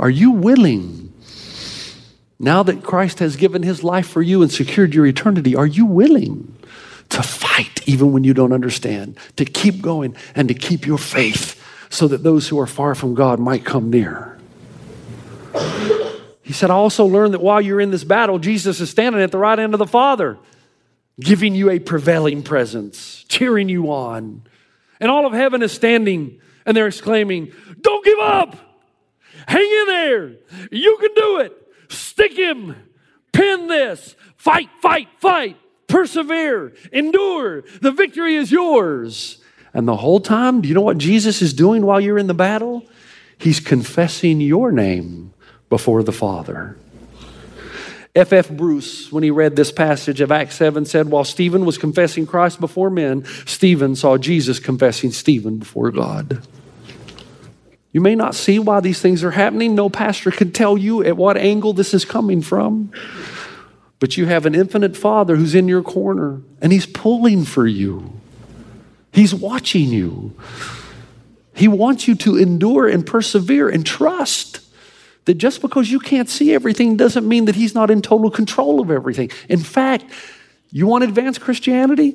Are 0.00 0.10
you 0.10 0.32
willing? 0.32 0.97
Now 2.38 2.62
that 2.62 2.84
Christ 2.84 3.18
has 3.18 3.36
given 3.36 3.62
his 3.62 3.82
life 3.82 4.06
for 4.08 4.22
you 4.22 4.42
and 4.42 4.50
secured 4.50 4.94
your 4.94 5.06
eternity, 5.06 5.56
are 5.56 5.66
you 5.66 5.86
willing 5.86 6.56
to 7.08 7.22
fight 7.22 7.86
even 7.88 8.12
when 8.12 8.22
you 8.22 8.34
don't 8.34 8.52
understand, 8.52 9.18
to 9.36 9.44
keep 9.44 9.82
going 9.82 10.14
and 10.34 10.46
to 10.48 10.54
keep 10.54 10.86
your 10.86 10.98
faith 10.98 11.60
so 11.90 12.06
that 12.08 12.22
those 12.22 12.48
who 12.48 12.60
are 12.60 12.66
far 12.66 12.94
from 12.94 13.14
God 13.14 13.40
might 13.40 13.64
come 13.64 13.90
near? 13.90 14.38
He 16.42 16.52
said, 16.52 16.70
I 16.70 16.74
also 16.74 17.04
learned 17.04 17.34
that 17.34 17.42
while 17.42 17.60
you're 17.60 17.80
in 17.80 17.90
this 17.90 18.04
battle, 18.04 18.38
Jesus 18.38 18.80
is 18.80 18.88
standing 18.88 19.20
at 19.20 19.32
the 19.32 19.38
right 19.38 19.58
hand 19.58 19.74
of 19.74 19.78
the 19.78 19.86
Father, 19.86 20.38
giving 21.20 21.54
you 21.54 21.70
a 21.70 21.78
prevailing 21.78 22.42
presence, 22.42 23.24
cheering 23.28 23.68
you 23.68 23.90
on. 23.90 24.42
And 25.00 25.10
all 25.10 25.26
of 25.26 25.32
heaven 25.32 25.62
is 25.62 25.72
standing 25.72 26.40
and 26.64 26.76
they're 26.76 26.86
exclaiming, 26.86 27.52
Don't 27.80 28.04
give 28.04 28.18
up! 28.18 28.56
Hang 29.46 29.60
in 29.60 29.86
there! 29.86 30.32
You 30.70 30.96
can 31.00 31.14
do 31.14 31.40
it! 31.40 31.67
Stick 31.88 32.36
him! 32.36 32.76
Pin 33.32 33.68
this! 33.68 34.16
Fight, 34.36 34.68
fight, 34.80 35.08
fight! 35.18 35.56
Persevere! 35.86 36.74
Endure! 36.92 37.62
The 37.80 37.92
victory 37.92 38.36
is 38.36 38.52
yours! 38.52 39.38
And 39.74 39.86
the 39.86 39.96
whole 39.96 40.20
time, 40.20 40.60
do 40.60 40.68
you 40.68 40.74
know 40.74 40.80
what 40.80 40.98
Jesus 40.98 41.42
is 41.42 41.52
doing 41.52 41.84
while 41.84 42.00
you're 42.00 42.18
in 42.18 42.26
the 42.26 42.34
battle? 42.34 42.86
He's 43.38 43.60
confessing 43.60 44.40
your 44.40 44.72
name 44.72 45.32
before 45.68 46.02
the 46.02 46.12
Father. 46.12 46.76
F.F. 48.14 48.50
Bruce, 48.50 49.12
when 49.12 49.22
he 49.22 49.30
read 49.30 49.54
this 49.54 49.70
passage 49.70 50.20
of 50.20 50.32
Acts 50.32 50.56
7, 50.56 50.84
said, 50.86 51.08
While 51.08 51.24
Stephen 51.24 51.64
was 51.64 51.78
confessing 51.78 52.26
Christ 52.26 52.58
before 52.58 52.90
men, 52.90 53.24
Stephen 53.46 53.94
saw 53.94 54.18
Jesus 54.18 54.58
confessing 54.58 55.12
Stephen 55.12 55.58
before 55.58 55.92
God. 55.92 56.44
You 57.98 58.02
may 58.02 58.14
not 58.14 58.36
see 58.36 58.60
why 58.60 58.78
these 58.78 59.00
things 59.00 59.24
are 59.24 59.32
happening. 59.32 59.74
No 59.74 59.90
pastor 59.90 60.30
can 60.30 60.52
tell 60.52 60.78
you 60.78 61.02
at 61.02 61.16
what 61.16 61.36
angle 61.36 61.72
this 61.72 61.92
is 61.92 62.04
coming 62.04 62.42
from. 62.42 62.92
But 63.98 64.16
you 64.16 64.26
have 64.26 64.46
an 64.46 64.54
infinite 64.54 64.96
Father 64.96 65.34
who's 65.34 65.52
in 65.52 65.66
your 65.66 65.82
corner 65.82 66.40
and 66.60 66.70
he's 66.70 66.86
pulling 66.86 67.44
for 67.44 67.66
you. 67.66 68.12
He's 69.12 69.34
watching 69.34 69.88
you. 69.88 70.32
He 71.56 71.66
wants 71.66 72.06
you 72.06 72.14
to 72.14 72.36
endure 72.36 72.86
and 72.86 73.04
persevere 73.04 73.68
and 73.68 73.84
trust 73.84 74.60
that 75.24 75.34
just 75.34 75.60
because 75.60 75.90
you 75.90 75.98
can't 75.98 76.28
see 76.28 76.54
everything 76.54 76.96
doesn't 76.96 77.26
mean 77.26 77.46
that 77.46 77.56
he's 77.56 77.74
not 77.74 77.90
in 77.90 78.00
total 78.00 78.30
control 78.30 78.78
of 78.78 78.92
everything. 78.92 79.32
In 79.48 79.58
fact, 79.58 80.04
you 80.70 80.86
want 80.86 81.02
advanced 81.02 81.40
Christianity? 81.40 82.14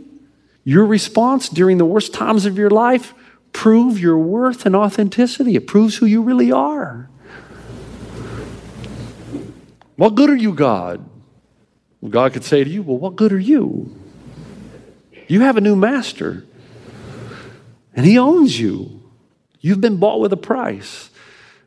Your 0.63 0.85
response 0.85 1.49
during 1.49 1.77
the 1.77 1.83
worst 1.83 2.13
times 2.13 2.45
of 2.45 2.57
your 2.57 2.69
life 2.69 3.13
prove 3.53 3.99
your 3.99 4.17
worth 4.17 4.65
and 4.65 4.75
authenticity. 4.75 5.55
It 5.55 5.67
proves 5.67 5.97
who 5.97 6.05
you 6.05 6.21
really 6.21 6.51
are. 6.51 7.09
What 9.95 10.15
good 10.15 10.29
are 10.29 10.35
you, 10.35 10.53
God? 10.53 11.07
God 12.09 12.33
could 12.33 12.43
say 12.43 12.63
to 12.63 12.69
you, 12.69 12.83
Well, 12.83 12.97
what 12.97 13.15
good 13.15 13.31
are 13.31 13.39
you? 13.39 13.95
You 15.27 15.41
have 15.41 15.55
a 15.55 15.61
new 15.61 15.75
master, 15.75 16.45
and 17.95 18.05
he 18.05 18.17
owns 18.17 18.59
you. 18.59 19.01
You've 19.61 19.79
been 19.79 19.97
bought 19.97 20.19
with 20.19 20.33
a 20.33 20.37
price. 20.37 21.09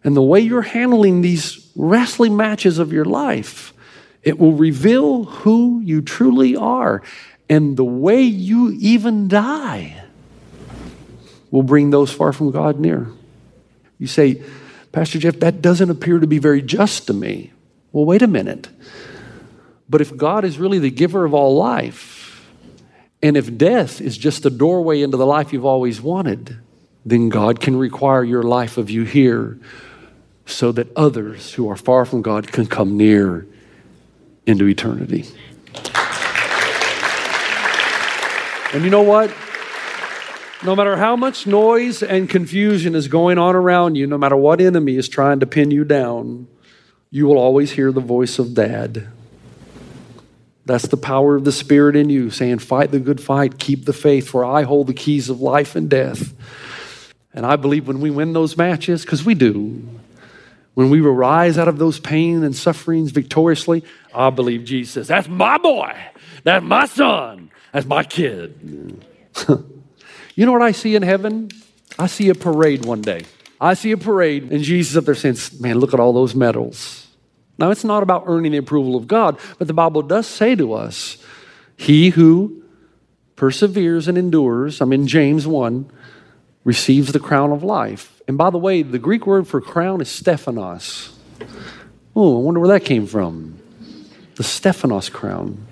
And 0.05 0.15
the 0.15 0.23
way 0.23 0.41
you're 0.41 0.63
handling 0.63 1.23
these 1.23 1.73
wrestling 1.75 2.37
matches 2.37 2.79
of 2.79 2.93
your 2.93 3.07
life, 3.07 3.73
it 4.23 4.39
will 4.39 4.53
reveal 4.53 5.25
who 5.25 5.81
you 5.81 6.03
truly 6.03 6.55
are. 6.55 7.03
And 7.49 7.77
the 7.77 7.85
way 7.85 8.21
you 8.21 8.77
even 8.79 9.29
die 9.29 10.06
will 11.57 11.63
bring 11.63 11.89
those 11.89 12.13
far 12.13 12.35
from 12.35 12.51
God 12.51 12.79
near. 12.79 13.09
You 13.99 14.07
say, 14.07 14.43
Pastor 14.93 15.19
Jeff, 15.19 15.41
that 15.41 15.63
doesn't 15.63 15.89
appear 15.89 16.19
to 16.19 16.27
be 16.27 16.37
very 16.37 16.61
just 16.61 17.07
to 17.07 17.15
me. 17.15 17.51
Well, 17.93 18.05
wait 18.05 18.21
a 18.21 18.27
minute. 18.27 18.69
But 19.89 20.03
if 20.03 20.15
God 20.15 20.45
is 20.45 20.59
really 20.59 20.79
the 20.79 20.91
giver 20.91 21.25
of 21.25 21.33
all 21.33 21.57
life, 21.57 22.47
and 23.23 23.39
if 23.39 23.57
death 23.57 24.03
is 24.03 24.19
just 24.19 24.43
the 24.43 24.51
doorway 24.51 25.01
into 25.01 25.17
the 25.17 25.25
life 25.25 25.51
you've 25.51 25.65
always 25.65 25.99
wanted, 25.99 26.59
then 27.07 27.31
God 27.31 27.59
can 27.59 27.75
require 27.75 28.23
your 28.23 28.43
life 28.43 28.77
of 28.77 28.91
you 28.91 29.05
here 29.05 29.59
so 30.45 30.73
that 30.73 30.95
others 30.95 31.55
who 31.55 31.71
are 31.71 31.77
far 31.77 32.05
from 32.05 32.21
God 32.21 32.53
can 32.53 32.67
come 32.67 32.99
near 32.99 33.47
into 34.45 34.69
eternity. 34.69 35.25
And 38.75 38.85
you 38.85 38.91
know 38.91 39.01
what? 39.01 39.35
No 40.67 40.75
matter 40.75 40.97
how 40.97 41.15
much 41.15 41.47
noise 41.47 42.03
and 42.03 42.29
confusion 42.29 42.97
is 42.97 43.07
going 43.07 43.39
on 43.39 43.55
around 43.55 43.95
you, 43.95 44.09
no 44.09 44.19
matter 44.19 44.35
what 44.35 44.61
enemy 44.61 44.97
is 44.97 45.09
trying 45.09 45.39
to 45.39 45.47
pin 45.47 45.71
you 45.71 45.85
down, 45.85 46.49
you 47.09 47.29
will 47.29 47.39
always 47.39 47.71
hear 47.71 47.93
the 47.93 48.01
voice 48.01 48.41
of 48.41 48.53
dad. 48.53 49.07
That's 50.65 50.89
the 50.89 50.97
power 50.97 51.37
of 51.37 51.45
the 51.45 51.53
Spirit 51.53 51.95
in 51.95 52.11
you 52.11 52.31
saying, 52.31 52.59
Fight 52.59 52.91
the 52.91 52.99
good 52.99 53.21
fight, 53.21 53.61
keep 53.61 53.85
the 53.85 53.93
faith, 53.93 54.27
for 54.27 54.45
I 54.45 54.63
hold 54.63 54.89
the 54.89 54.93
keys 54.93 55.31
of 55.31 55.41
life 55.41 55.77
and 55.77 55.89
death. 55.89 56.35
And 57.33 57.47
I 57.47 57.55
believe 57.55 57.87
when 57.87 58.01
we 58.01 58.11
win 58.11 58.33
those 58.33 58.57
matches, 58.57 59.03
because 59.03 59.25
we 59.25 59.35
do, 59.35 59.89
when 60.75 60.91
we 60.91 61.01
arise 61.01 61.59
out 61.59 61.69
of 61.69 61.79
those 61.79 62.01
pain 62.01 62.43
and 62.43 62.57
sufferings 62.57 63.13
victoriously, 63.13 63.85
I 64.13 64.31
believe 64.31 64.65
Jesus 64.65 65.07
That's 65.07 65.29
my 65.29 65.59
boy. 65.59 65.97
That's 66.43 66.65
my 66.65 66.87
son. 66.87 67.53
That's 67.71 67.87
my 67.87 68.03
kid. 68.03 69.05
you 70.37 70.47
know 70.47 70.53
what 70.53 70.63
I 70.63 70.73
see 70.73 70.95
in 70.95 71.03
heaven? 71.03 71.51
I 71.99 72.07
see 72.07 72.29
a 72.29 72.35
parade 72.35 72.85
one 72.85 73.01
day. 73.01 73.23
I 73.59 73.75
see 73.75 73.91
a 73.93 73.97
parade, 73.97 74.53
and 74.53 74.63
Jesus 74.63 74.97
up 74.97 75.07
there 75.07 75.15
saying, 75.15 75.39
Man, 75.59 75.79
look 75.79 75.95
at 75.95 75.99
all 75.99 76.13
those 76.13 76.35
medals. 76.35 77.07
Now, 77.59 77.71
it's 77.71 77.85
not 77.85 78.03
about 78.03 78.25
earning 78.27 78.53
the 78.53 78.59
approval 78.59 78.97
of 78.97 79.09
God, 79.09 79.39
but 79.59 79.67
the 79.67 79.73
Bible 79.73 80.03
does 80.03 80.27
say 80.27 80.55
to 80.55 80.75
us, 80.75 81.17
He 81.77 82.11
who 82.11 82.63
perseveres 83.35 84.09
and 84.09 84.19
endures, 84.19 84.81
I'm 84.83 84.93
in 84.93 85.07
James 85.07 85.47
1, 85.47 85.91
receives 86.65 87.13
the 87.13 87.21
crown 87.21 87.51
of 87.51 87.63
life. 87.63 88.21
And 88.29 88.37
by 88.37 88.51
the 88.51 88.59
way, 88.59 88.83
the 88.83 88.99
Greek 88.99 89.27
word 89.27 89.49
for 89.49 89.61
crown 89.63 90.03
is 90.03 90.11
Stephanos. 90.11 91.19
Oh, 92.15 92.39
I 92.39 92.41
wonder 92.41 92.61
where 92.61 92.79
that 92.79 92.85
came 92.85 93.07
from. 93.07 93.59
The 94.35 94.45
Stephanos 94.45 95.09
crown. 95.09 95.67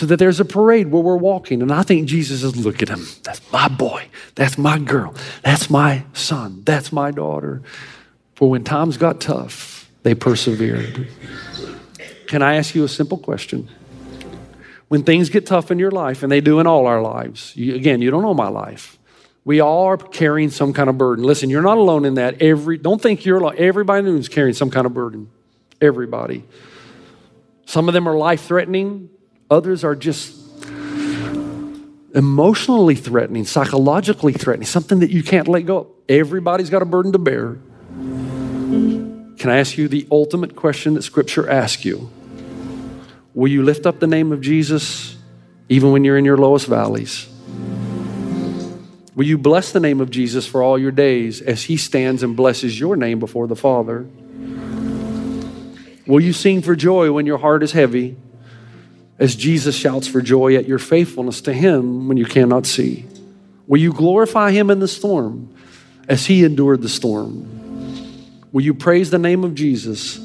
So 0.00 0.06
that 0.06 0.16
there's 0.16 0.40
a 0.40 0.46
parade 0.46 0.90
where 0.90 1.02
we're 1.02 1.18
walking, 1.18 1.60
and 1.60 1.70
I 1.70 1.82
think 1.82 2.08
Jesus 2.08 2.42
is 2.42 2.56
look 2.56 2.80
at 2.80 2.88
him. 2.88 3.04
That's 3.22 3.42
my 3.52 3.68
boy. 3.68 4.08
That's 4.34 4.56
my 4.56 4.78
girl. 4.78 5.14
That's 5.44 5.68
my 5.68 6.04
son. 6.14 6.62
That's 6.64 6.90
my 6.90 7.10
daughter. 7.10 7.60
For 8.34 8.48
when 8.48 8.64
times 8.64 8.96
got 8.96 9.20
tough, 9.20 9.90
they 10.02 10.14
persevered. 10.14 11.06
Can 12.28 12.40
I 12.40 12.54
ask 12.54 12.74
you 12.74 12.82
a 12.82 12.88
simple 12.88 13.18
question? 13.18 13.68
When 14.88 15.02
things 15.02 15.28
get 15.28 15.44
tough 15.44 15.70
in 15.70 15.78
your 15.78 15.90
life, 15.90 16.22
and 16.22 16.32
they 16.32 16.40
do 16.40 16.60
in 16.60 16.66
all 16.66 16.86
our 16.86 17.02
lives, 17.02 17.54
you, 17.54 17.74
again, 17.74 18.00
you 18.00 18.10
don't 18.10 18.22
know 18.22 18.32
my 18.32 18.48
life. 18.48 18.98
We 19.44 19.60
all 19.60 19.84
are 19.84 19.98
carrying 19.98 20.48
some 20.48 20.72
kind 20.72 20.88
of 20.88 20.96
burden. 20.96 21.26
Listen, 21.26 21.50
you're 21.50 21.60
not 21.60 21.76
alone 21.76 22.06
in 22.06 22.14
that. 22.14 22.40
Every 22.40 22.78
don't 22.78 23.02
think 23.02 23.26
you're 23.26 23.36
alone. 23.36 23.56
Everybody 23.58 23.98
in 23.98 24.04
the 24.06 24.12
room 24.12 24.20
is 24.20 24.30
carrying 24.30 24.54
some 24.54 24.70
kind 24.70 24.86
of 24.86 24.94
burden. 24.94 25.28
Everybody. 25.78 26.46
Some 27.66 27.86
of 27.86 27.92
them 27.92 28.08
are 28.08 28.16
life 28.16 28.44
threatening. 28.44 29.10
Others 29.50 29.82
are 29.82 29.96
just 29.96 30.36
emotionally 32.14 32.94
threatening, 32.94 33.44
psychologically 33.44 34.32
threatening, 34.32 34.66
something 34.66 35.00
that 35.00 35.10
you 35.10 35.22
can't 35.22 35.48
let 35.48 35.66
go 35.66 35.78
of. 35.78 35.86
Everybody's 36.08 36.70
got 36.70 36.82
a 36.82 36.84
burden 36.84 37.12
to 37.12 37.18
bear. 37.18 37.58
Can 39.38 39.50
I 39.50 39.58
ask 39.58 39.76
you 39.76 39.88
the 39.88 40.06
ultimate 40.10 40.54
question 40.54 40.94
that 40.94 41.02
Scripture 41.02 41.48
asks 41.48 41.84
you? 41.84 42.10
Will 43.34 43.48
you 43.48 43.62
lift 43.62 43.86
up 43.86 44.00
the 44.00 44.06
name 44.06 44.32
of 44.32 44.40
Jesus 44.40 45.16
even 45.68 45.92
when 45.92 46.04
you're 46.04 46.18
in 46.18 46.24
your 46.24 46.36
lowest 46.36 46.66
valleys? 46.66 47.28
Will 49.14 49.26
you 49.26 49.38
bless 49.38 49.72
the 49.72 49.80
name 49.80 50.00
of 50.00 50.10
Jesus 50.10 50.46
for 50.46 50.62
all 50.62 50.78
your 50.78 50.90
days 50.92 51.40
as 51.40 51.64
He 51.64 51.76
stands 51.76 52.22
and 52.22 52.36
blesses 52.36 52.78
your 52.78 52.96
name 52.96 53.18
before 53.18 53.46
the 53.46 53.56
Father? 53.56 54.06
Will 56.06 56.20
you 56.20 56.32
sing 56.32 56.62
for 56.62 56.74
joy 56.76 57.12
when 57.12 57.26
your 57.26 57.38
heart 57.38 57.62
is 57.62 57.72
heavy 57.72 58.16
as 59.20 59.36
Jesus 59.36 59.76
shouts 59.76 60.08
for 60.08 60.20
joy 60.20 60.56
at 60.56 60.66
your 60.66 60.80
faithfulness 60.80 61.42
to 61.42 61.52
Him 61.52 62.08
when 62.08 62.16
you 62.16 62.24
cannot 62.24 62.66
see? 62.66 63.04
Will 63.68 63.78
you 63.78 63.92
glorify 63.92 64.50
Him 64.50 64.70
in 64.70 64.80
the 64.80 64.88
storm 64.88 65.54
as 66.08 66.26
He 66.26 66.42
endured 66.42 66.82
the 66.82 66.88
storm? 66.88 67.58
Will 68.52 68.62
you 68.62 68.74
praise 68.74 69.10
the 69.10 69.18
name 69.18 69.44
of 69.44 69.54
Jesus 69.54 70.18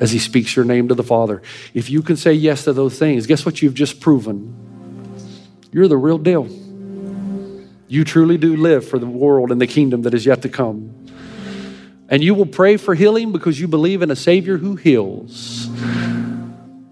as 0.00 0.10
he 0.10 0.18
speaks 0.18 0.56
your 0.56 0.64
name 0.64 0.88
to 0.88 0.94
the 0.94 1.04
Father? 1.04 1.42
If 1.74 1.90
you 1.90 2.02
can 2.02 2.16
say 2.16 2.32
yes 2.32 2.64
to 2.64 2.72
those 2.72 2.98
things, 2.98 3.26
guess 3.26 3.46
what 3.46 3.62
you've 3.62 3.74
just 3.74 4.00
proven? 4.00 4.52
You're 5.70 5.88
the 5.88 5.96
real 5.96 6.18
deal. 6.18 6.48
You 7.86 8.04
truly 8.04 8.36
do 8.36 8.56
live 8.56 8.88
for 8.88 8.98
the 8.98 9.06
world 9.06 9.52
and 9.52 9.60
the 9.60 9.66
kingdom 9.66 10.02
that 10.02 10.14
is 10.14 10.26
yet 10.26 10.42
to 10.42 10.48
come. 10.48 10.92
And 12.08 12.22
you 12.22 12.34
will 12.34 12.46
pray 12.46 12.76
for 12.76 12.94
healing 12.94 13.32
because 13.32 13.60
you 13.60 13.68
believe 13.68 14.02
in 14.02 14.10
a 14.10 14.16
Savior 14.16 14.58
who 14.58 14.76
heals. 14.76 15.68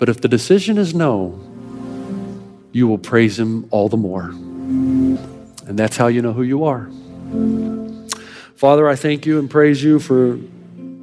But 0.01 0.09
if 0.09 0.23
the 0.23 0.29
decision 0.29 0.79
is 0.79 0.95
no, 0.95 1.39
you 2.73 2.89
will 2.89 2.99
praise 2.99 3.39
Him 3.39 3.69
all 3.71 3.91
the 3.91 3.99
more. 3.99 4.31
And 4.31 5.79
that's 5.79 5.99
how 5.99 6.07
you 6.07 6.23
know 6.23 6.33
who 6.33 6.43
you 6.43 6.65
are. 6.65 6.91
Father, 8.57 8.89
I 8.89 8.97
thank 8.97 9.27
you 9.27 9.39
and 9.39 9.51
praise 9.51 9.85
you 9.85 9.99
for 10.01 10.39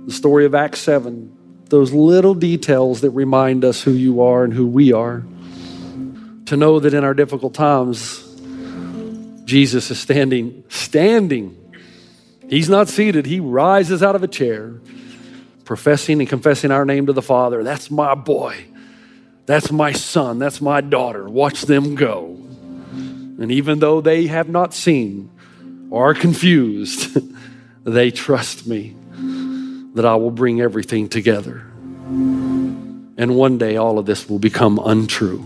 the 0.05 0.11
story 0.11 0.45
of 0.45 0.55
Acts 0.55 0.79
7, 0.79 1.31
those 1.65 1.93
little 1.93 2.33
details 2.33 3.01
that 3.01 3.11
remind 3.11 3.63
us 3.63 3.83
who 3.83 3.91
you 3.91 4.23
are 4.23 4.43
and 4.43 4.51
who 4.51 4.65
we 4.65 4.91
are. 4.93 5.23
To 6.47 6.57
know 6.57 6.79
that 6.79 6.95
in 6.95 7.03
our 7.03 7.13
difficult 7.13 7.53
times, 7.53 8.23
Jesus 9.45 9.91
is 9.91 9.99
standing, 9.99 10.63
standing. 10.69 11.55
He's 12.49 12.67
not 12.67 12.87
seated, 12.87 13.27
he 13.27 13.41
rises 13.41 14.01
out 14.01 14.15
of 14.15 14.23
a 14.23 14.27
chair, 14.27 14.79
professing 15.65 16.19
and 16.19 16.27
confessing 16.27 16.71
our 16.71 16.83
name 16.83 17.05
to 17.05 17.13
the 17.13 17.21
Father. 17.21 17.63
That's 17.63 17.91
my 17.91 18.15
boy. 18.15 18.65
That's 19.47 19.71
my 19.71 19.93
son. 19.93 20.39
That's 20.39 20.59
my 20.59 20.81
daughter. 20.81 21.27
Watch 21.27 21.63
them 21.63 21.95
go. 21.95 22.37
And 23.39 23.49
even 23.49 23.79
though 23.79 24.01
they 24.01 24.27
have 24.27 24.49
not 24.49 24.73
seen 24.73 25.31
or 25.89 26.09
are 26.09 26.13
confused, 26.13 27.17
they 27.83 28.11
trust 28.11 28.67
me 28.67 28.93
that 29.93 30.05
I 30.05 30.15
will 30.15 30.31
bring 30.31 30.59
everything 30.59 31.07
together. 31.07 31.63
And 32.09 33.35
one 33.35 33.57
day 33.57 33.77
all 33.77 33.97
of 33.97 34.05
this 34.05 34.29
will 34.29 34.37
become 34.37 34.79
untrue. 34.83 35.43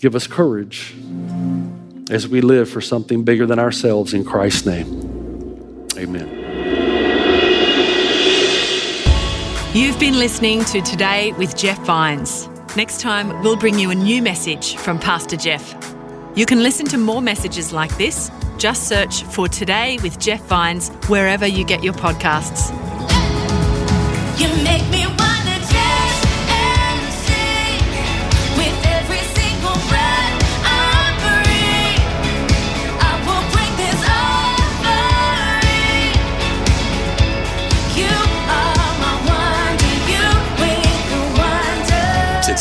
Give 0.00 0.16
us 0.16 0.26
courage 0.26 0.96
as 2.10 2.26
we 2.26 2.40
live 2.40 2.68
for 2.68 2.80
something 2.80 3.22
bigger 3.22 3.46
than 3.46 3.60
ourselves 3.60 4.12
in 4.12 4.24
Christ's 4.24 4.66
name. 4.66 5.86
Amen. 5.96 6.34
You've 9.72 10.00
been 10.00 10.18
listening 10.18 10.64
to 10.66 10.80
Today 10.80 11.32
with 11.32 11.56
Jeff 11.56 11.78
Vines. 11.86 12.48
Next 12.76 13.00
time, 13.00 13.42
we'll 13.42 13.56
bring 13.56 13.78
you 13.78 13.90
a 13.90 13.94
new 13.94 14.22
message 14.22 14.76
from 14.76 14.98
Pastor 14.98 15.36
Jeff. 15.36 15.74
You 16.34 16.46
can 16.46 16.62
listen 16.62 16.86
to 16.86 16.98
more 16.98 17.20
messages 17.20 17.72
like 17.72 17.96
this. 17.96 18.30
Just 18.58 18.88
search 18.88 19.22
for 19.24 19.48
Today 19.48 19.98
with 20.02 20.18
Jeff 20.18 20.42
Vines 20.42 20.90
wherever 21.08 21.46
you 21.46 21.64
get 21.64 21.82
your 21.82 21.94
podcasts. 21.94 22.70
You 24.38 24.48